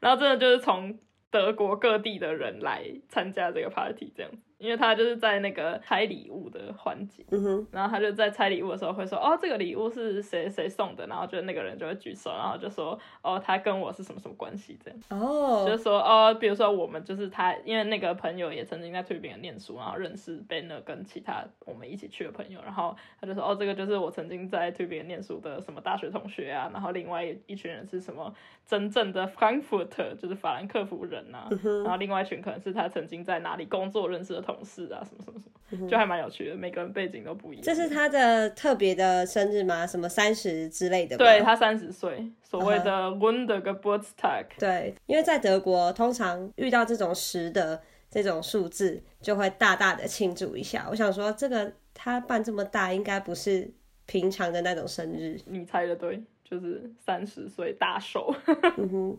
[0.00, 0.98] 然后真的就是从
[1.30, 4.49] 德国各地的人来参加这个 party 这样子。
[4.60, 28.30] 因为他就是在那个拆礼物的环节，嗯哼然后他就在拆礼物的时候会说，哦，这个礼物是谁谁送的，然后就那个人就会举手，然后就说，哦，他跟我是什么什么关系这样，哦，就说，哦，比如说我们就是他，因为那个朋友也曾经在推饼念书，然后认识 Banner 跟其他我们一起去的朋友，然后他就说，哦，这个就是我曾经在推饼念书的什么大学同学啊，然后另外一群人是什么
[28.66, 31.48] 真正的 Frankfurt 就是法兰克福人呐，
[31.82, 34.44] 然后另外一群可能是他曾经在哪里工作认识的。
[34.49, 36.56] 同事啊，什么什么什么，就还蛮有趣的。
[36.56, 37.64] 每个人背景都不一样。
[37.64, 39.86] 这是他的特别的生日吗？
[39.86, 41.16] 什么三十之类的？
[41.16, 44.46] 对他三十岁，所谓的 Wundergeburtstag。
[44.58, 50.86] 对，因为在德国，通常遇到这种十的这种数字，就会大大的庆祝一下。
[50.90, 53.70] 我想说，这个他办这么大，应该不是
[54.06, 55.38] 平常的那种生日。
[55.46, 58.34] 你猜的对，就是三十岁大寿。
[58.76, 59.18] 嗯哼。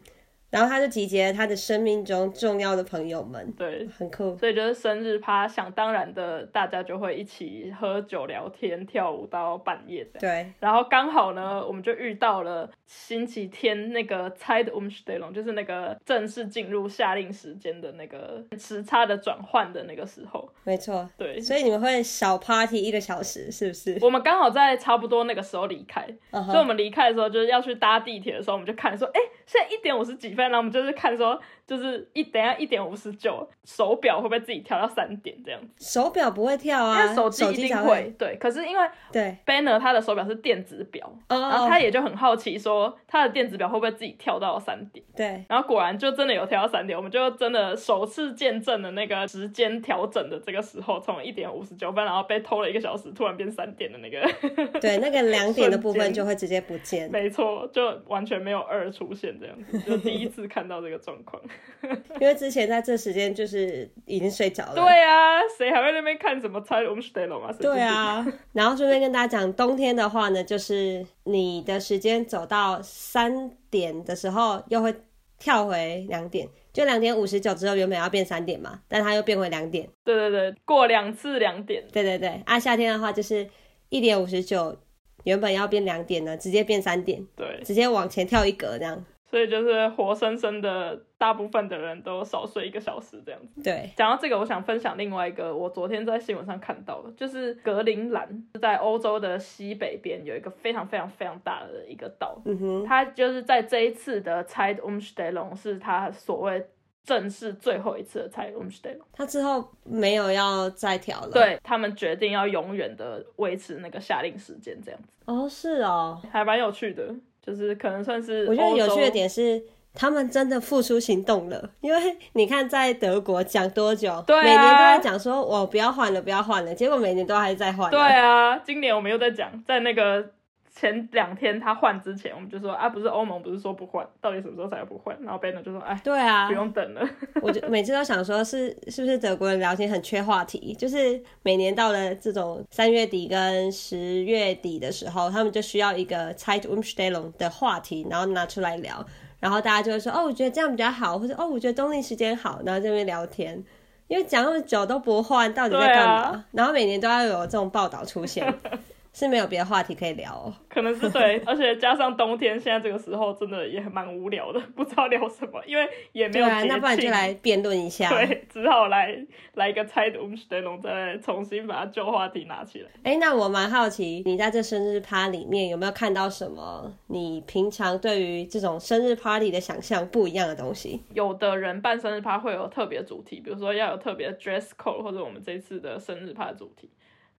[0.52, 4.38] 然后他就集结了他的生命中重要的朋友们，对，很酷。
[4.38, 10.20] 所以就是生日趴，想当然的，大家就会一起喝酒、聊天、跳舞到半夜的。
[10.20, 10.52] 对。
[10.60, 20.52] 然后刚好呢，我们就遇到了星期天那个猜的 umstellung，就是那个正式进入夏令时间的那个时差的转换的那个时候。
[20.66, 21.10] 没错。
[21.18, 21.40] 对。
[21.40, 23.98] 所以你们会小 party 一个小时，是不是？
[24.02, 30.41] 我们刚好在差不多那个时候离开，所以我们离开的时候就是要去搭地铁的时候，我们就看说，哎，现在一点五十几分。
[30.50, 31.40] 然后我们就是看说，
[31.72, 35.86] 就是一等下一点五十九，手表会不会自己跳到三点这样子？
[35.86, 38.14] 手表不会跳啊，因为手机一定会。
[38.20, 45.06] 对，可是因为对 Banner 他的手表是电子表，然后他也就很好奇说，他的电子表会不会自己跳到三点？
[45.16, 54.30] 对，然后果然就真的有跳到三点，我们就真的首次见证了那个时间调整的这个时候，从一点五十九分，然后被偷了一个小时，突然变三点的那个。
[54.82, 57.10] 对，那个两点的 部分就会直接不见。
[57.10, 61.42] 没错，就完全没有二出现这样子，就第一次看到这个状况。
[62.20, 64.76] 因为之前在这时间就是已经睡着了。
[64.76, 67.52] 对啊，谁还会那边看什么猜我们 t a l 吗？
[67.60, 68.26] 对啊。
[68.54, 74.94] 然后顺便跟大家讲，冬天的话呢，就是你的时间走到三点的时候，又会
[75.40, 79.88] 跳回两点，就两点五十九之后原本要变三点嘛，但它又变回两点。
[80.04, 81.84] 对对对，过两次两点。
[81.92, 83.48] 对对对，啊，夏天的话就是
[83.90, 84.78] 一点五十九。
[85.24, 89.06] 原本要变两点呢，直接变三点，对，直接往前跳一格这样。
[89.32, 93.64] 所以就是活生生的，大部分的人都少睡一个小时这样子。
[93.64, 102.42] 对，讲到这个，我想分享另外一个，我昨天在新闻上看到的，就是格陵兰是在欧洲的西北边有一个非常非常非常大的一个岛。
[102.46, 106.68] 嗯哼，它就是在这一次的 Tide Umstellung 是它所谓。
[107.04, 111.32] 正式最后一次的蔡龙 stay 他之后没有要再调了。
[111.32, 115.10] 对他们决定要永远的维持那个下令时间这样子。
[115.26, 117.12] 哦，是哦，还蛮有趣的，
[117.46, 118.46] 就是可能算是。
[118.48, 119.62] 我觉得有趣的点是，
[119.94, 121.70] 他们真的付出行动了。
[121.82, 127.90] 因为 你看，在德国讲多久，对，每年都在讲说，我不要换了，不要换了，结果每年都还在换。
[127.92, 130.32] 对啊，今年我们又在讲，在那个。
[130.82, 135.16] 前两天他换之前，我们就说啊，不是欧盟不是说不换，到底什么时候才要不换？
[135.22, 137.08] 然后 Ben 就说，哎，对啊，不用等了。
[137.40, 140.74] 我就每次都想说，是是不是德国人聊天很缺话题？
[140.74, 149.06] 就是每年到了这种三月底跟十月底的时候，他们就需要一个 Zeit Umstellung 的话题，然后拿出来聊，
[149.40, 153.64] 然后大家就会说，哦，我觉得这样比较好，或者哦，我觉得冬令时间好，然后这边聊天，
[154.08, 156.46] 因为讲那么久都不换，到底在干嘛？
[156.54, 158.52] 然后每年都要有这种报道出现。
[159.14, 169.14] 是没有别的话题可以聊，哦，可能是对，而且加上冬天，现在这个时候真的也蛮无聊的， 不知道聊什么，因为也没有节那不然就来辩论一下，对，只好来
[169.56, 172.90] 来一个猜的 umstellung，再重新把旧话题拿起来。
[173.04, 181.04] 哎，那我蛮好奇，你在这生日趴里面有没有看到什么你平常对于这种生日 party 的想象不一样的东西？
[181.14, 186.90] 有的人办生日趴会有特别主题，比如说要有特别 dress code，或者我们这次的生日趴主题。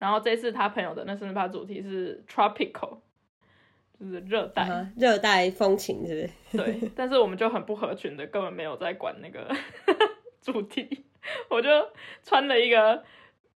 [0.03, 2.99] 然后这次他朋友的那生日趴主题是 tropical，
[4.01, 6.65] 就是热带，热带风情，是不是？
[6.65, 9.49] 对， 但是我们就很不合群的，根本没有在管那个
[10.43, 11.05] 主题。
[11.49, 11.69] 我就
[12.25, 13.05] 穿了一个，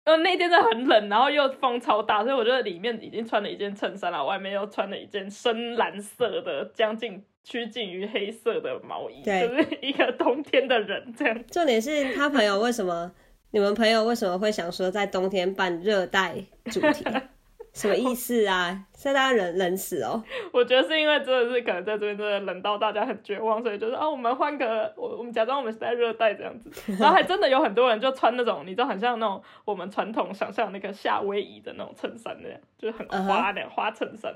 [0.03, 11.43] 呃，那天真的很冷，然后又风超大，所以我觉得里面已经穿了一件衬衫了，外面又穿了一件深蓝色的，将近趋近于黑色的毛衣，就是一个冬天的人这样。
[11.47, 13.11] 重点是他朋友为什么？
[13.55, 17.05] 你们朋友为什么会想说在冬天办热带主题？
[17.71, 18.85] 什么意思啊？
[18.91, 20.21] 在大家冷冷死哦！
[20.51, 34.35] 我觉得是因为真的是可能在这边真的冷到大家很绝望，所以就是啊，我们换个我我们假装我们是在热带这样子， 然后还真的有很多人就穿那种你知道很像那种我们传统想象那个夏威夷的那种衬衫那样，就是很花的花衬衫，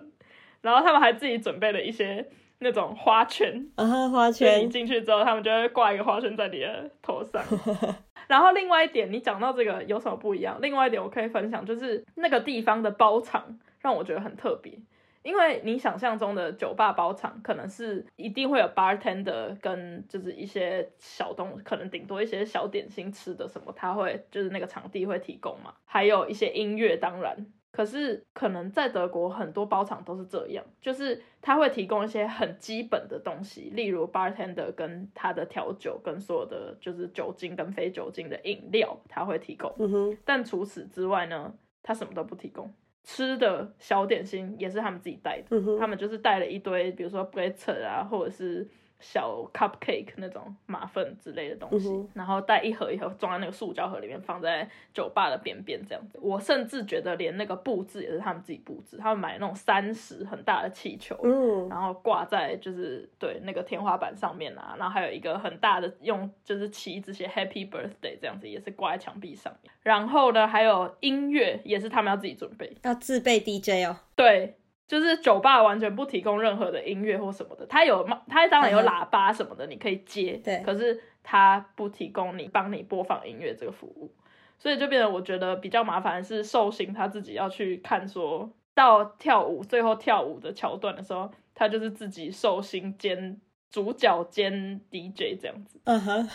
[0.61, 2.25] 然后他们还自己准备了一些
[2.59, 7.43] 那种花圈啊花圈，你进去之后他们就会挂一个花圈在你的头上。
[8.29, 10.59] 然后另外一点，你讲到这个有什么不一样？
[10.61, 14.79] 另外一点我可以分享，就是那个地方的包场让我觉得很特别，
[15.23, 27.47] 因为你想象中的酒吧包场可能是一定会有 bartender 跟就是一些小东，可能顶多一些小点心吃的什么，他会就是那个场地会提供嘛，还有一些音乐，当然。
[27.71, 39.73] 可是，可能在德国很多包场都是这样，就是他会提供一些很基本的东西，例如 bartender 跟他的调酒跟所有的就是酒精跟非酒精的饮料，他会提供。
[39.77, 40.17] 嗯哼。
[40.25, 41.53] 但除此之外呢，
[41.83, 42.73] 他什么都不提供。
[43.03, 48.67] 吃的小点心也是他们自己带的，他们就是带了一堆，比如说 b r e t e 啊，或者是。
[48.99, 56.19] 小 cupcake 那种马粪之类的东西，然后带一盒一盒装在那个塑胶盒里面，放在酒吧的边边这样子。
[56.21, 69.71] 我甚至觉得连那个布置也是他们自己布置，他们买那种三十很大的气球，嗯，然后挂在就是对那个天花板上面啊，然后还有一个很大的用就是旗子写 Happy Birthday 这样子，也是挂在墙壁上面。
[69.81, 74.55] 然后呢，还有音乐也是他们要自己准备，要自备 DJ 哦，对。
[74.89, 84.11] 就是酒吧完全不提供任何的音乐或什么的，它有它当然有喇叭什么的，你可以接，对，可是它不提供你帮你播放音乐这个服务，
[84.57, 95.79] 所以就变得我觉得比较麻烦是寿星他自己要去看，说到跳舞最后跳舞的桥段的时候，他就是自己寿星兼主角兼 DJ 这样子。
[95.83, 96.29] 嗯哼，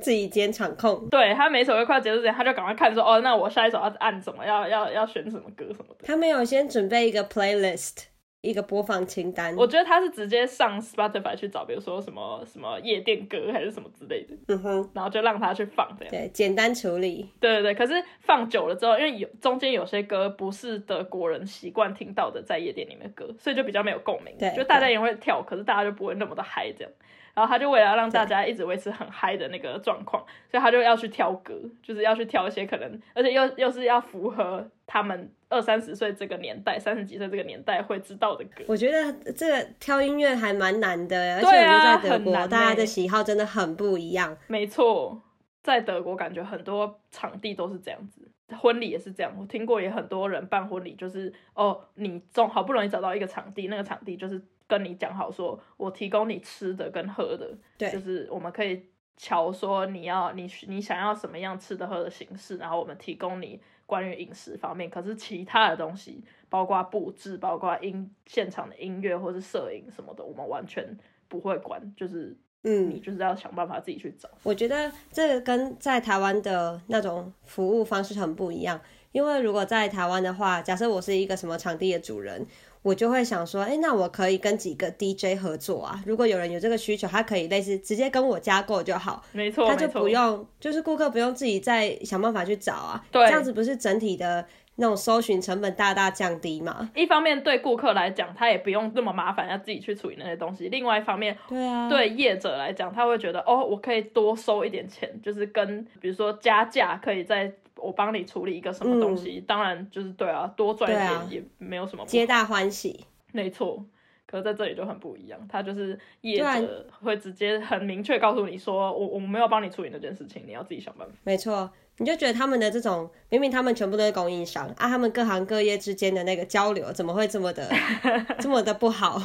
[0.00, 1.08] 自己兼场控。
[1.08, 6.04] 对他每首歌快要结束之前，他就赶快看说，哦，那我下一首要按什么，要要要选什么歌什么的。
[6.04, 8.06] 他没有先准备一个 playlist。
[8.44, 17.74] 一个播放清单，我觉得他是直接上 Spotify 去找，比如说什么什么夜店歌还是什么之类的，嗯哼，然后就让他去放这样，对，简单处理，对对对。
[17.74, 26.92] 可是放久了之后，因为有中间有些歌不是德国人习惯听到的，在夜店里面歌，所以就比较没有共鸣，对，就大家也会跳，可是大家就不会那么的嗨这样。
[27.34, 38.62] 然后他就为了让大家一直维持很嗨的那个状况，所以他就要去挑歌，就是要去挑一些可能，而且又又是要符合他们二三十岁这个年代、三十几岁这个年代会知道的歌。
[38.68, 44.36] 我觉得这个挑音乐还蛮难的，而且我觉得在德国大家的喜好真的很不一样。
[44.46, 45.20] 没错，
[45.62, 49.34] 在德国感觉很多场地都是这样子，婚礼也是这样。
[49.36, 54.40] 我听过也很多人办婚礼，就是哦，你总好不容易找到一个场地，那个场地就是。
[54.78, 58.82] 跟你讲好，说我提供你吃的跟喝的，对，就是我们可以
[59.16, 64.90] 瞧说你要你你想要什么样吃的喝的形式，然后我们提供你关于饮食方面。
[64.90, 70.84] 可是其他的东西，包括布置，包括音现场的音乐或是摄影什么的，我们完全
[71.28, 74.28] 不会管，就是嗯，你就是要想办法自己去找。
[74.42, 78.80] 我觉得这个跟在台湾的那种服务方式很不一样，
[79.12, 82.44] 因为如果在台湾的话，假设我是一个什么场地的主人。
[82.84, 86.02] 我就会想说，哎，那我可以跟几个 DJ 合作啊。
[86.04, 93.02] 如果有人有这个需求，他可以类似直接跟我加购就好，没错，他就不用，就是顾客不用自己再想办法去找啊。
[93.10, 96.90] 对，这样子不是整体的那种搜寻成本大大降低嘛？
[96.94, 107.50] 一方面对顾客来讲，他也不用那么麻烦要自己去处理那些东西；，另外一方面，对啊，对业者来讲，他会觉得，哦，我可以多收一点钱，就是跟比如说加价可以在。
[107.84, 113.04] 我帮你处理一个什么东西，当然就是对啊，多赚一点也没有什么，皆大欢喜。
[113.32, 113.84] 没错，
[114.26, 121.14] 可是在这里就很不一样，他就是业者会直接很明确告诉你说，我我没有帮你处理那件事情，你要自己想办法。
[121.24, 127.68] 没错，你就觉得他们的这种明明他们全部都是供应商啊，他们各行各业之间的那个交流怎么会这么的
[128.40, 129.20] 这么的不好？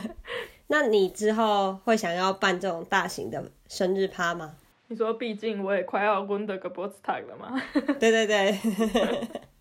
[0.68, 4.56] 那你之后会想要办这种大型的生日趴吗？
[4.88, 7.20] 你说，毕竟我也快要 w o n d e r g e b u r t s t a
[7.20, 7.60] g 了嘛。
[7.98, 8.54] 对对对，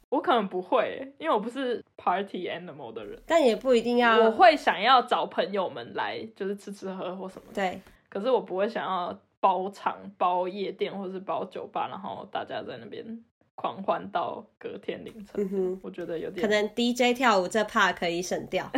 [0.09, 3.17] 我可能不会，因为我不是 party animal 的人。
[3.25, 4.17] 但也不一定要。
[4.17, 7.47] 我会想要找朋友们来，就是吃吃喝喝或什么。
[7.53, 7.79] 对。
[8.09, 13.23] 可是我不会想要包场、包夜店或是包酒吧，然后大家在那边
[13.55, 15.35] 狂欢到隔天凌晨。
[15.37, 15.79] 嗯哼。
[15.81, 16.45] 我觉得有点。
[16.45, 18.69] 可能 DJ 跳舞这 part 可以省掉。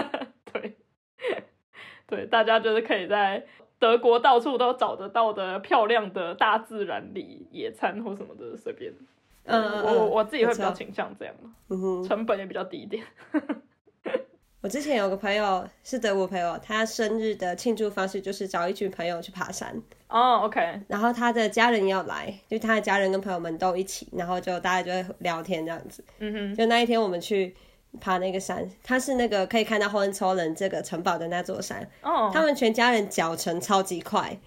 [0.52, 0.76] 对。
[2.06, 3.44] 对，大家就是可以在。
[3.84, 8.90] 德国到处都找得到的漂亮的大自然里野餐或什么的，随便。
[9.44, 11.34] 嗯，我我自己会比较倾向这样
[11.68, 13.04] 嗯成本也比较低一点。
[14.62, 19.82] 我之前有个朋友是德国朋友，他生日的庆祝方式就是找一群朋友去爬山。
[20.08, 20.80] 哦，OK。
[20.88, 26.02] 然后他的家人要来，就他的家人跟朋友们都一起，然后就大家就会聊天这样子。
[26.20, 26.54] 嗯哼。
[26.54, 27.54] 就那一天我们去。
[28.00, 31.88] 爬那个山，它是那个可以看到霍恩超人这个城堡的那座山。
[32.02, 34.38] 哦，他们全家人脚程超级快，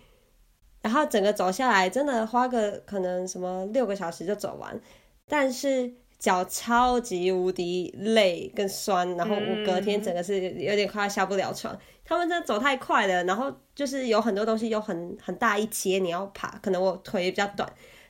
[0.82, 4.80] 然后整个走下来真的花个可能什么六个小时就走完，
[5.28, 11.78] 但是脚超级无敌累跟酸，然后我隔天整个是有点快下不了床。
[12.04, 17.70] 他们真的走太快了，然后就是有很多东西有很很大一阶你要爬，可能我腿比较短。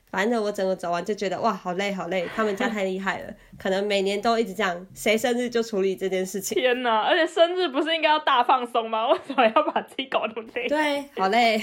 [0.09, 6.55] 反正我整个走完就觉得哇，好累好累，他们家太厉害了，可能每年都一直这样，谁生日就处理这件事情。
[6.55, 7.01] 天哪！
[7.01, 9.09] 而且生日不是应该要大放松吗？
[9.09, 10.67] 为什么要把自己搞那么累？
[10.69, 11.59] 对，好累。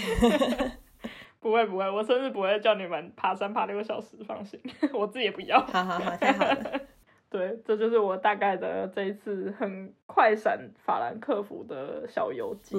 [1.41, 4.61] 不会不会，我生日不会叫你们爬山爬六个小时，放心，
[4.93, 5.59] 我自己也不要。
[5.61, 6.81] 好好好，太好了。
[7.31, 12.77] 对，这就是我大概的这一次很快闪法兰克福的小游记。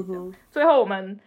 [0.51, 1.19] 最后我们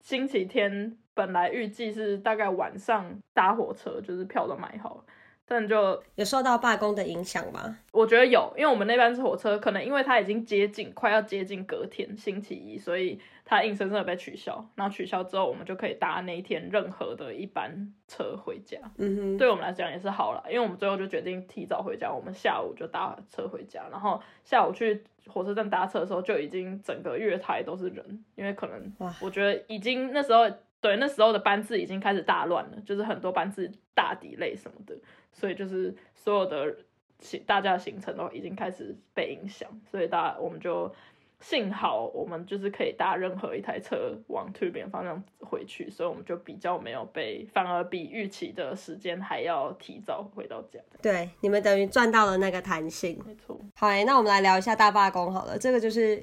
[0.00, 0.96] 星期天。
[1.14, 5.04] 本来预计是大概晚上搭火车，就是票都买好了，
[5.46, 7.78] 但就有受到罢工的影响吗？
[7.92, 14.68] 我觉得有，因为我们那班火车可能因为它已经接近，快要接近隔天星期一，所以它硬生生的被取消。
[14.74, 18.78] 然后取消之后，我们就可以搭那一天任何的一班车回家。
[18.96, 30.50] 嗯哼，对我们来讲也是好了，因为我们最后就决定提早回家，我们下午就搭车回家，然后下午去火车站搭车的时候就已经整个月台都是人，因为可能我觉得已经那时候。
[30.84, 34.94] 对，那时候的班次已经开始大乱了，就是很多班次大底类什么的，
[35.32, 36.76] 所以就是所有的
[37.20, 40.94] 行大家的行程都已经开始被影响，所以大我们就
[41.40, 50.78] 幸好我们就是可以搭任何一台车往这边方向回去，所以我们就比较没有被，反而比预期的时间还要提早回到家。
[51.00, 53.18] 对，你们等于赚到了那个弹性。
[53.26, 53.58] 没错。
[53.76, 56.22] 好，那我们来聊一下大罢工好了，这个就是。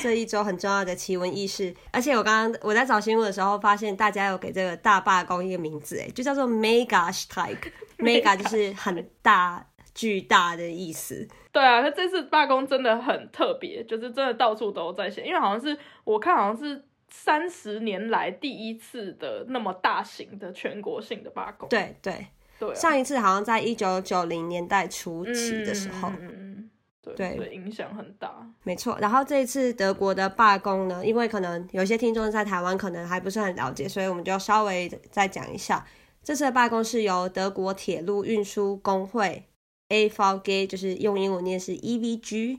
[0.00, 1.74] 这一周很重要的奇闻异事。
[1.92, 7.70] 而且我刚刚我在找新闻的时候，发现大家有给这个大罢工一个名字，哎，就叫做 Mega Strike。
[7.98, 9.64] Mega 就是很大、
[9.94, 11.28] 巨大的意思。
[11.52, 21.68] 对啊，他这次罢工真的很特别，就是真的到处都在写，因为好像是我看好像是三十年来第一次的那么大型的全国性的罢工。
[21.68, 22.26] 对对
[22.58, 26.08] 对，上一次好像在一九九零年代初期的时候。
[26.08, 26.69] 嗯嗯。
[27.02, 28.98] 对，影响很大，没错。
[29.00, 35.86] 然后这一次德国的罢工呢，因为可能有些听众在台湾可能还不是很了解，所以我们就稍微再讲一下。
[36.22, 39.48] 这次的罢工是由德国铁路运输工会
[39.88, 42.58] AVG，就是用英文念是 EVG，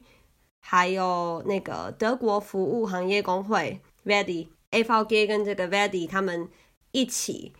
[0.60, 6.50] 还有那个德国服务行业工会 v e d y a v g 跟这个 v e d y 他们
[6.92, 7.54] 一起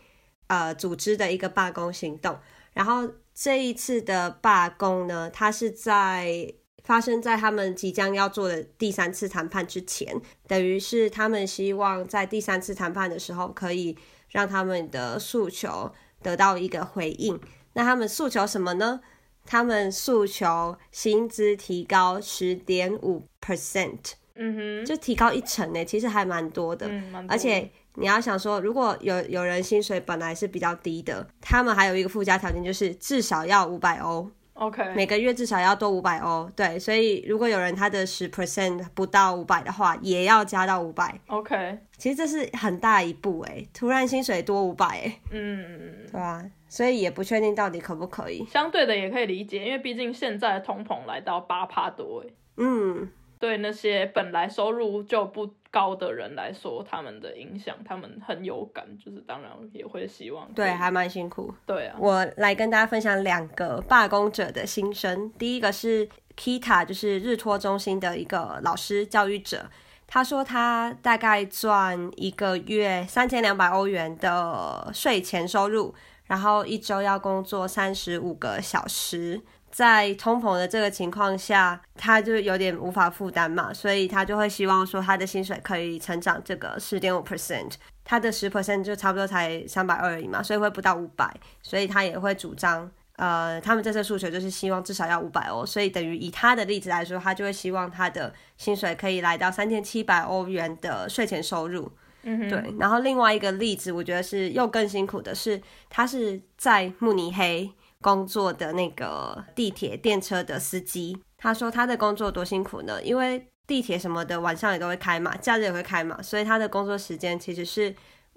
[0.48, 2.36] 呃组织的一个罢工行动。
[2.72, 6.52] 然后这一次的罢工呢，它是在
[6.84, 13.96] 发生在他们即将要做的第三次谈判之前，等于是他们希望在第三次谈判的时候，可以
[14.28, 17.40] 让他们的诉求得到一个回应。
[17.74, 19.00] 那他们诉求什么呢？
[19.44, 26.88] 他们诉求薪资提高十点五 percent，嗯哼，就提高一成呢，其实还蛮多的。
[27.28, 34.30] 而且你要想说，如果有有人薪水本来是比较低的，他们还有一个附加条件，就是至少要五百欧。
[34.62, 41.18] OK，每个月至少要多五百欧，对，所以如果有人他的十 percent 不到五百的话，也要加到五百。
[41.26, 46.44] OK，其实这是很大一步哎，突然薪水多五百哎，嗯，对吧？
[46.68, 48.46] 所以也不确定到底可不可以。
[48.46, 53.08] 相对的也可以理解，因为毕竟现在的通膨来到八帕多哎，嗯。
[53.42, 60.48] 对那些本来收入就不高的人来说，他们的影响，他们很有感，就是当然也会希望。
[60.52, 61.52] 对，还蛮辛苦。
[61.66, 65.28] 对啊，我来跟大家分享两个罢工者的心声。
[65.36, 69.68] 第一个是 Kita，就是日托中心的一个老师教育者，
[70.06, 75.92] 他说他大概赚一个月三千两百欧元的税前收入，
[76.26, 79.40] 然后一周要工作三十五个小时。
[79.72, 87.72] 在通膨的这个情况下，他就有点无法负担嘛，所以他就会希望说他的薪水可以成长这个十点五 percent，
[88.04, 101.90] 他的十 percent 就差不多才三百二而已嘛，所以会不到五百，所以他也会主张，呃，他们这次诉求就是希望至少要五百欧，所以等于以他的例子来说，他就会希望他的薪水可以来到三千七百欧元的税前收入，
[102.24, 107.72] 嗯对，然后另外一个例子，我觉得是又更辛苦的是，他是在慕尼黑。
[108.02, 113.02] 工作的那个地铁电车的司机，他说他的工作多辛苦呢？
[113.02, 117.94] 因为地铁什么的晚上也都会开嘛，假日也会开嘛，所以他的工作时间其实是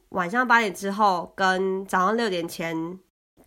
[0.10, 2.98] 晚上八点之后跟早上六点前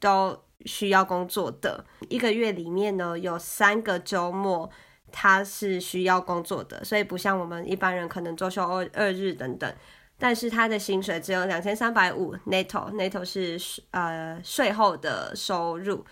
[0.01, 1.87] 都需要工作的。
[2.09, 4.69] 一个月里面呢，有三个周末
[5.11, 9.73] 他是需要工作的，所以不像我们一般人可能周休二二日等等。
[10.19, 16.05] 但是他的薪水只有两千三百五，netto，netto 是呃税后的收入。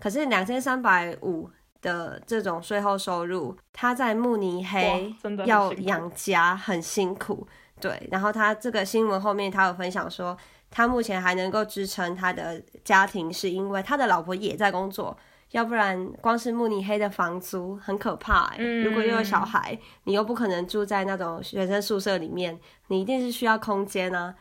[0.00, 1.48] 可是两千三百五
[1.80, 5.14] 的这种税后收入，他在慕尼黑
[5.46, 7.46] 要养家很辛苦。
[7.80, 10.36] 对，然后他这个新闻后面他有分享说，
[10.70, 15.16] 他目前还能够支撑他的家庭，是因为他的老婆也在工作。
[15.52, 18.56] 要不然，光是慕尼黑的房租很可怕哎。
[18.58, 24.34] 如果又有小孩，你又不可能住在那种学生宿舍里面，你一定是需要空间啊。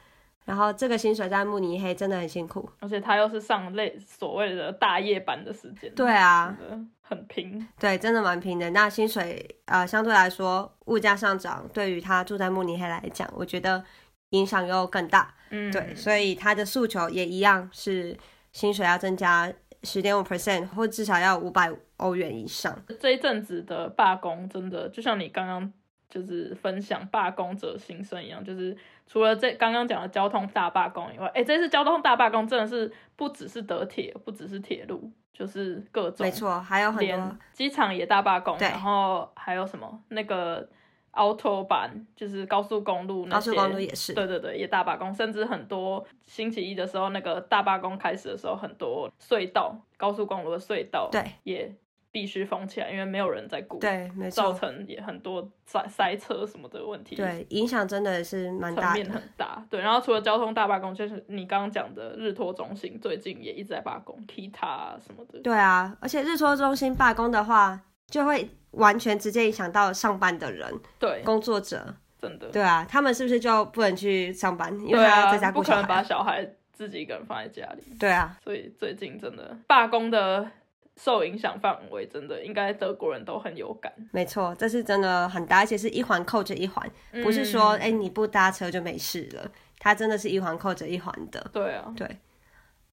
[0.45, 5.93] 然后这个薪水在慕尼黑真的很辛苦，而且他又是上类所谓的大夜班的时间。
[5.93, 6.57] 对啊，
[7.01, 7.67] 很拼。
[7.77, 8.69] 对，真的蛮拼的。
[8.71, 13.83] 那薪水呃，相对来说，物价上涨对于他住在慕尼黑来讲，我觉得
[14.29, 15.33] 影响又更大。
[15.51, 18.17] 嗯，对，所以他的诉求也一样是
[18.53, 19.51] 薪水要增加。
[19.83, 22.77] 十点五 percent，或至少要五百欧元以上。
[22.99, 25.73] 这一阵子的罢工，真的就像你刚刚
[26.09, 28.75] 就是分享罢工者心声一样，就是
[29.07, 40.69] 除了这刚刚讲的交通大罢工以外，哎，这次交通大罢工真的是不只是德铁，不只是铁路，就是各种，没错，还有很多机场也大罢工，然后还有什么那个。
[41.13, 51.73] Auto 版就是高速公路那些，高速公路也是，对对对，也大罢工，甚至很多星期一的时候，那个大罢工开始的时候，很多隧道，高速公路的隧道，对，也
[52.13, 59.79] 必须封起来，因为没有人在顾，对，没错，造成也很多塞塞车什么的问题，对，影响真的是蛮大，层面很大，对。
[59.79, 67.79] 然后除了交通大罢工，就是你刚刚讲的日托中心最近也一直在罢工，Kita 什么的，对啊，而且日托中心罢工的话，
[68.11, 68.47] 就会。
[68.75, 74.71] 完全直接影响到上班的人，对工作者，真的，对啊，他们是不是就不能去上班？
[74.79, 77.83] 因为他要在家顾小孩，不可能把小孩自己一个人放在家里。
[77.99, 80.49] 对啊，所以最近真的罢工的
[80.95, 83.91] 受影响范围真的应该德国人都很有感。
[84.13, 86.89] 没错，这是真的很大，而且是一环扣着一环，
[87.21, 91.45] 不是说哎你不搭车就没事了，它真的是一环扣着一环的。
[91.51, 92.07] 对啊，对。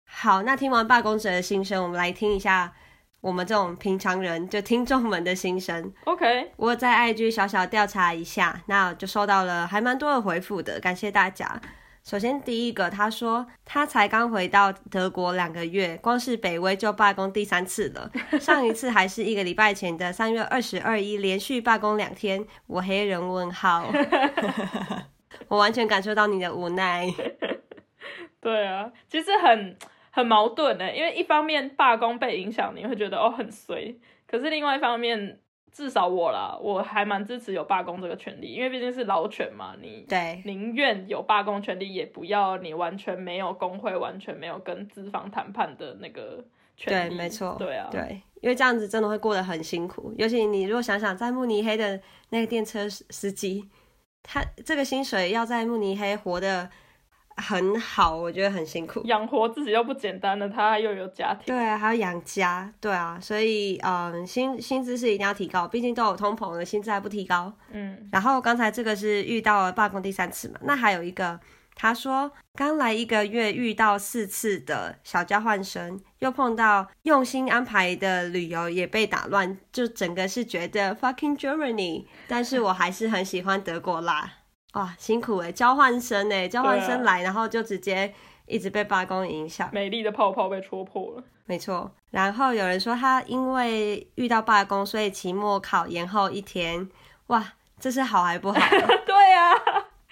[0.06, 2.72] 好，那听完罢工者的心声，我们来听一下
[3.20, 5.92] 我们这种平常人就听众们的心声。
[6.04, 11.60] OK，我在 IG 小小调查一下，那就收到了还蛮多的回复的，感谢大家。
[12.04, 18.08] 首先，第一个，他说他才刚回到德国两个月，光是北威就罢工第三次了。
[18.38, 22.46] 上一次还是一个礼拜前的三月二十二一，连续罢工两天。
[22.68, 23.90] 我黑人问号，
[25.48, 27.12] 我完全感受到你的无奈。
[28.40, 29.76] 对啊，其实很
[30.16, 33.94] 很矛盾的，因为一方面罢工被影响，你会觉得哦很衰，
[34.26, 35.40] 可是另外一方面。
[35.72, 46.42] 至少我啦，我还蛮支持有罢工这个权利，因为毕竟是劳权嘛，你对宁愿有罢工权利，也不要你完全没有工会，完全没有跟资方谈判的那个
[46.78, 47.10] 权利。
[47.10, 52.00] 对，没错，对啊，对，因为这样子真的会过得很辛苦，尤其你如果想想在慕尼黑的
[52.30, 53.68] 那个电车司机，
[54.22, 56.70] 他这个薪水要在慕尼黑活的。
[57.36, 68.08] 很好，我觉得很辛苦，养活自己又不简单的，他又有家庭，对啊，还要养家，对啊，所以嗯，薪薪资是一定要提高，毕竟都有通膨了，薪资还不提高，嗯。
[68.10, 71.38] 然后刚才这个是遇到了罢工第三次嘛，那还有一个，
[71.74, 84.32] 他说刚来一个月遇到四次的小交换生，又碰到用心安排的旅游也被打乱，就整个是觉得 fucking Germany，但是我还是很喜欢德国啦。
[84.76, 88.12] 哇，辛苦哎，交换生哎，交换生来，然后就直接
[88.44, 91.24] 一直被罢工影响，美丽的泡泡被戳破了。
[91.46, 96.86] 没错，然后有人说他因为遇到罢工，所以期末考延后一天。
[97.28, 98.58] 哇，这是好还不好？
[99.06, 99.54] 对啊，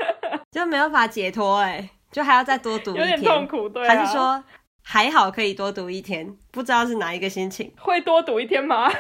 [0.51, 3.69] 就没有法解脱哎，就还要再多读一天，有点痛苦。
[3.69, 4.43] 对，还是说
[4.83, 6.35] 还好可以多读一天？
[6.51, 7.71] 不知道是哪一个心情？
[7.79, 8.91] 会多读一天吗？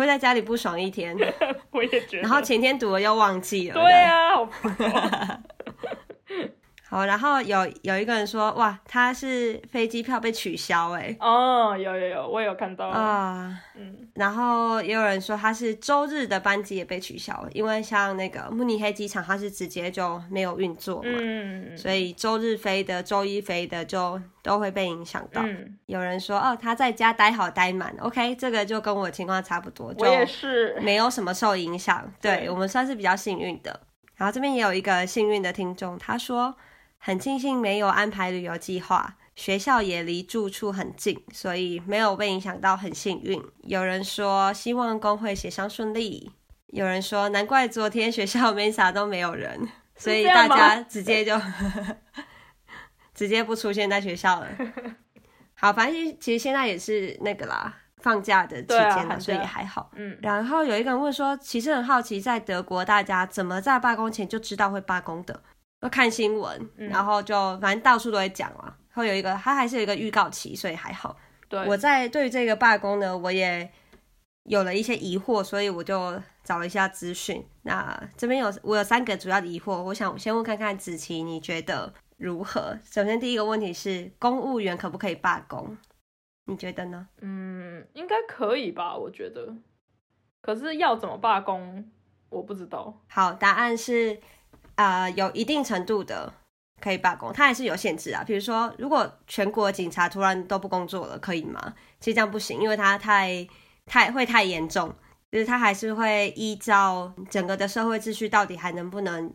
[0.00, 1.16] 会在家里不爽一天，
[1.70, 2.22] 我也觉得。
[2.22, 3.74] 然后前天读了又忘记了。
[3.74, 5.42] 对啊，好烦。
[6.90, 25.44] 好，然后有有一个人说，哇，他是飞机票被取消，哎，哦，有有有，我有看到啊，嗯，然后也有人说他是周日的班机也被取消了，因为像那个慕尼黑机场，它是直接就没有运作嘛，嗯，所以周日飞的、周一飞的就都会被影响到。
[25.86, 33.78] 有人说，哦，他在家待好待满，OK，这个就跟我情况差不多，我也是，没有什么受影响，对我们算是比较幸运的。
[34.16, 36.52] 然后这边也有一个幸运的听众，他说。
[37.02, 43.42] 很庆幸没有安排旅游计划，学校也离住处很近，所以没有被影响到，很幸运。
[43.62, 46.30] 有人说希望工会协商顺利，
[46.66, 51.40] 有人说难怪昨天学校没啥都没有人，所以大家直接就
[53.14, 54.46] 直接不出现在学校了。
[55.54, 59.90] 好，反正其实现在也是那个啦，放假的期间了，所以也还好。
[59.96, 60.18] 嗯。
[60.20, 65.42] 然后有一个人问说，其实很好奇，在德国大家怎么在罢工前就知道会罢工的？
[65.80, 68.74] 要看新闻，然后就反正到处都会讲嘛。
[68.92, 71.16] 会有一个，它还是有一个预告期，所以还好。
[71.48, 73.70] 对，我在对于这个罢工呢，我也
[74.42, 77.46] 有了一些疑惑，所以我就找了一下资讯。
[77.62, 82.76] 那这边有我有三个主要的疑惑，我想先问看看子琪，你觉得如何？
[82.84, 85.78] 首先第一个问题是，公务员可不可以罢工？
[86.46, 87.06] 你觉得呢？
[87.20, 89.54] 嗯，应该可以吧，我觉得。
[90.42, 91.88] 可是要怎么罢工，
[92.28, 93.00] 我不知道。
[93.08, 94.20] 好，答案是。
[94.80, 96.32] 啊，有一定程度的
[96.80, 98.24] 可以罢工，它还是有限制啊。
[98.26, 101.74] 比如说，如果全国警察突然都不工作了，可以吗？
[102.00, 103.46] 其实这样不行，因为它太
[103.84, 104.90] 太会太严重，
[105.30, 109.30] 就是它还是会依照整个的社会秩序到底还能不能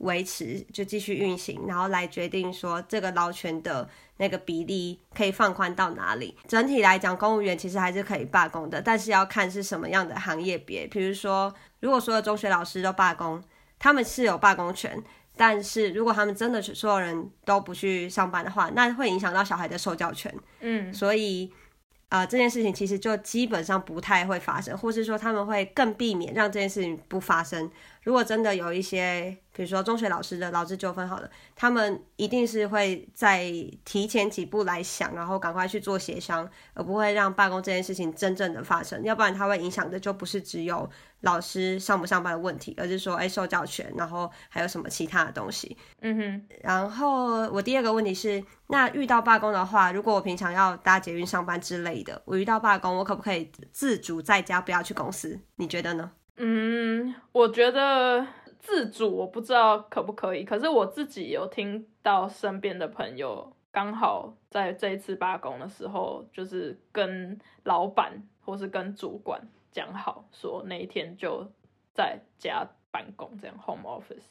[0.00, 3.88] 维持，就继续运行，然后来决定说这个劳权的
[4.18, 6.36] 那个比例可以放宽到哪里。
[6.46, 10.86] 整体来讲，公务员其实还是可以罢工的，但是要看是什么样的行业别。
[10.86, 13.42] 比如说，如果所有中学老师都罢工。
[13.80, 15.02] 他们是有罢工权，
[15.36, 20.32] 但是如果他们真的所有人都不去上班的话，那会影响到小孩的受教权。
[20.60, 21.50] 嗯，所以，
[22.10, 27.70] 呃，这件事情其实就基本上不太会发生，或是说他们会更避免让这件事情不发生。
[28.02, 33.52] 如果真的有一些，比如说中学老师的劳资纠纷，好了，他们一定是会在
[33.84, 39.02] 提前几步来想，然后赶快去做协商，而不会让罢工这件事情真正的发生。
[39.02, 40.88] 要不然，它会影响的就不是只有
[41.20, 45.76] 老师上不上班的问题，而是说，哎，受教权，然后还有什么其他的东西。
[46.00, 46.48] 嗯哼。
[46.62, 55.38] 然后我第二个问题是，那遇到罢工的话，如果我平常要搭捷运上班之类的，我遇到罢工，我可不可以自主在家，不要去公司？
[55.56, 56.10] 你觉得呢？
[56.42, 58.26] 嗯，我觉得
[58.58, 69.38] 自主我不知道可不可以，可是我自己有听到身边的朋友刚好在这一次罢工的时候，就是跟老板或是跟主管
[69.70, 71.46] 讲好，说那一天就
[71.92, 74.24] 在家办公，这样 home office。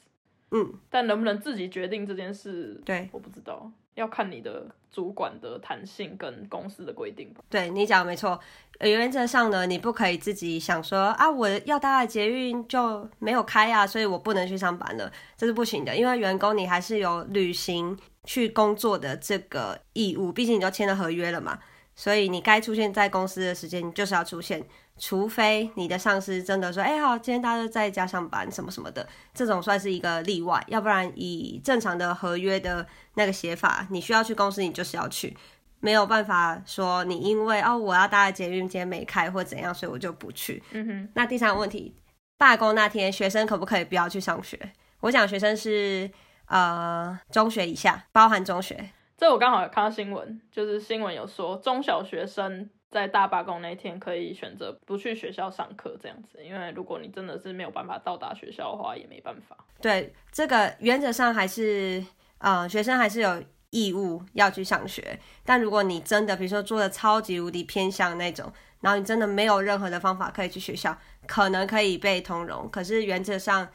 [0.49, 7.41] 嗯，但能不能自己决定这件事，对，我不知道，要看你的主管的弹性跟公司的规定吧。
[7.49, 8.39] 对你讲的没错，
[8.79, 21.59] 原则上呢，你不可以自己想说啊，我要搭的捷运就没有开啊，所以我不能去上班了，这是不行的，因为员工你还是有履行去工作的这个义务，毕竟你都签了合约了嘛，
[21.99, 24.65] 所以你该出现在公司的时间，你就是要出现。
[24.97, 30.63] 除非你的上司真的说，哎好，今天大家都在家上班，什么什么的，这种算是一个例外。
[30.67, 35.35] 要不然以正常的合约的那个写法，你需要去公司，你就是要去，
[35.81, 40.63] 没有办法说你因为哦我要搭捷运今天没开或怎样，所以我就不去。
[40.71, 41.09] 嗯哼。
[41.15, 41.93] 那第三个问题，
[42.37, 44.57] 罢工那天学生可不可以不要去上学？
[45.01, 46.09] 我讲学生是
[46.45, 48.89] 呃中学以下，包含中学。
[49.19, 52.69] 这我刚好有看到新闻，就是新闻有说中小学生。
[52.89, 59.55] 在大罢工那天，可以选择不去学校上课这样子，因为如果你真的是没有办法到达学校的话，也没办法。
[59.79, 62.03] 对，这个原则上还是，
[62.39, 65.19] 呃，学生还是有义务要去上学。
[65.45, 68.51] 但如果你真的，比如说做的超级无敌偏向那种，
[68.81, 70.97] 然后你真的没有任何的方法可以去学校，
[71.27, 72.67] 可能可以被通融。
[72.71, 73.69] 可是原则上，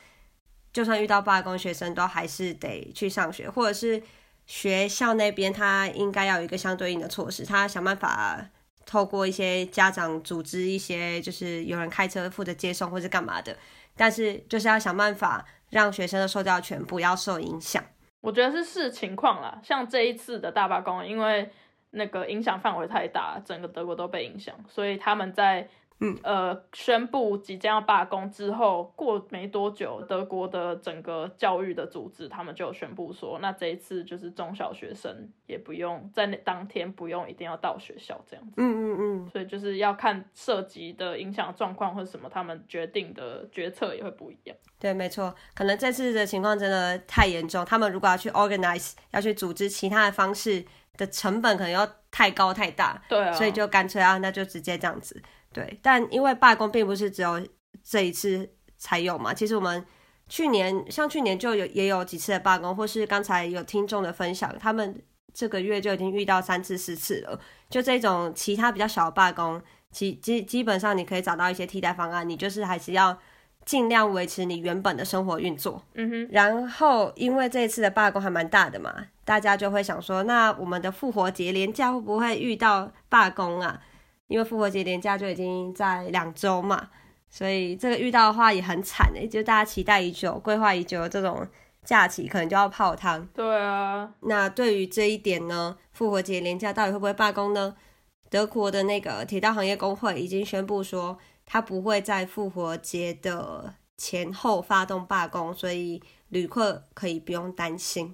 [0.72, 4.02] 就算遇到罢工，学生都还是得去上学，或者是
[4.46, 8.46] 学校那边他应该要有一个相对应的措施，他想办法。
[8.86, 13.56] 透过一些家长组织一些，就是有人开车负责接送或者干嘛的，
[13.96, 17.82] 但是就是要想办法让学生的受教权不要受影响。
[18.20, 21.50] 我觉得是视情况啦，像这一次的大罢工，因为
[21.92, 25.66] 那个影响范围太大，整个德国都被影响，所以他们在。
[26.00, 38.54] 嗯，呃，宣布即将要罢工之后，过没多久，德国的整个教育的组织，他们就宣布说，那这一次就是中小学生也不用在那当天不用一定要到学校这样子。
[38.56, 39.30] 嗯嗯嗯。
[39.30, 44.56] 所以就是要看涉及的影响状况或者什么，他们决定的决策也会不一样。
[44.80, 50.62] 对，没错，可能这次的情况真的太严重，他们如果要去 organize，要去组织其他的方式
[50.96, 53.00] 的成本可能要太高太大。
[53.08, 53.32] 对啊。
[53.32, 55.22] 所以就干脆啊，那就直接这样子。
[55.54, 57.40] 对，但因为罢工并不是只有
[57.82, 59.82] 这一次才有嘛，其实我们
[60.28, 65.00] 去年像去年就有也有几次的罢工，或是刚才有听众的分享，他们
[65.32, 67.38] 这个月就已经遇到三次四次了。
[67.70, 73.16] 就这种其他比较小的罢工，基基基本上你可以找到一些替代方案，你就是还是要
[73.64, 75.82] 尽量维持你原本的生活运作。
[75.94, 76.28] 嗯哼。
[76.32, 83.80] 然后因为这一次的罢工还蛮大的嘛，大家就会想说，那我们的复活节连假会不会遇到罢工啊？
[84.28, 86.88] 因为复活节连假就已经在两周嘛，
[87.28, 91.46] 所以这个遇到的话也很惨诶，就大家期待已久、规划已久的这种
[91.84, 93.26] 假期，可能就要泡汤。
[93.34, 97.76] 对啊，那对于这一点呢，复活节连假到底会不会罢工呢？
[98.30, 108.12] 德国的那个铁道行业工会已经宣布说，他不会在复活节的前后发动罢工，所以旅客可以不用担心。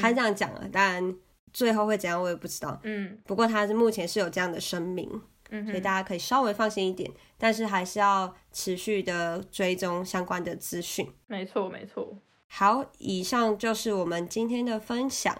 [0.00, 1.16] 他这样讲了，但
[1.52, 2.78] 最后会怎样我也不知道。
[2.84, 5.20] 嗯，不过他是目前是有这样的声明。
[5.50, 11.08] 所以大家可以稍微放心一点，但是还是要持续的追踪相关的资讯。
[11.26, 12.18] 没错，没错。
[12.48, 15.36] 好，以上就是我们今天的分享。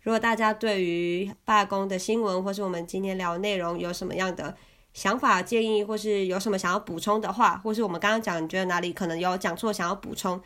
[0.00, 4.56] 如果大家对于罢工的新闻，或是我们今天聊内容有什么样的
[4.92, 10.40] 想法、建议，或是有什么想要补充的话，或是我们刚刚讲，你觉得哪里可能有讲错，想要补充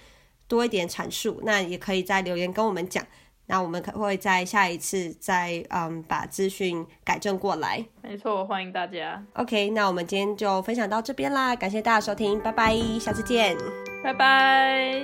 [0.47, 3.07] 多一点阐述，那也可以在留言跟我们讲。
[3.47, 7.85] 那我们可会在下一次再嗯把资讯改正过来。
[8.03, 9.23] 没错，欢迎大家。
[9.35, 13.57] OK，那我们今天就分享到这边啦，感谢大家收听，拜拜，下次见，
[14.03, 15.03] 拜拜。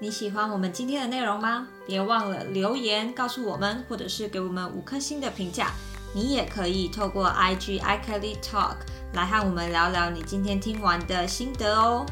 [0.00, 1.68] 你喜欢我们今天的内容吗？
[1.86, 5.68] 别忘了留言告诉我们，或者是给我们五颗星的评价。
[6.14, 8.76] 你也可以透过 IG iKelly Talk
[9.14, 12.06] 来和我们聊聊你今天听完的心得哦。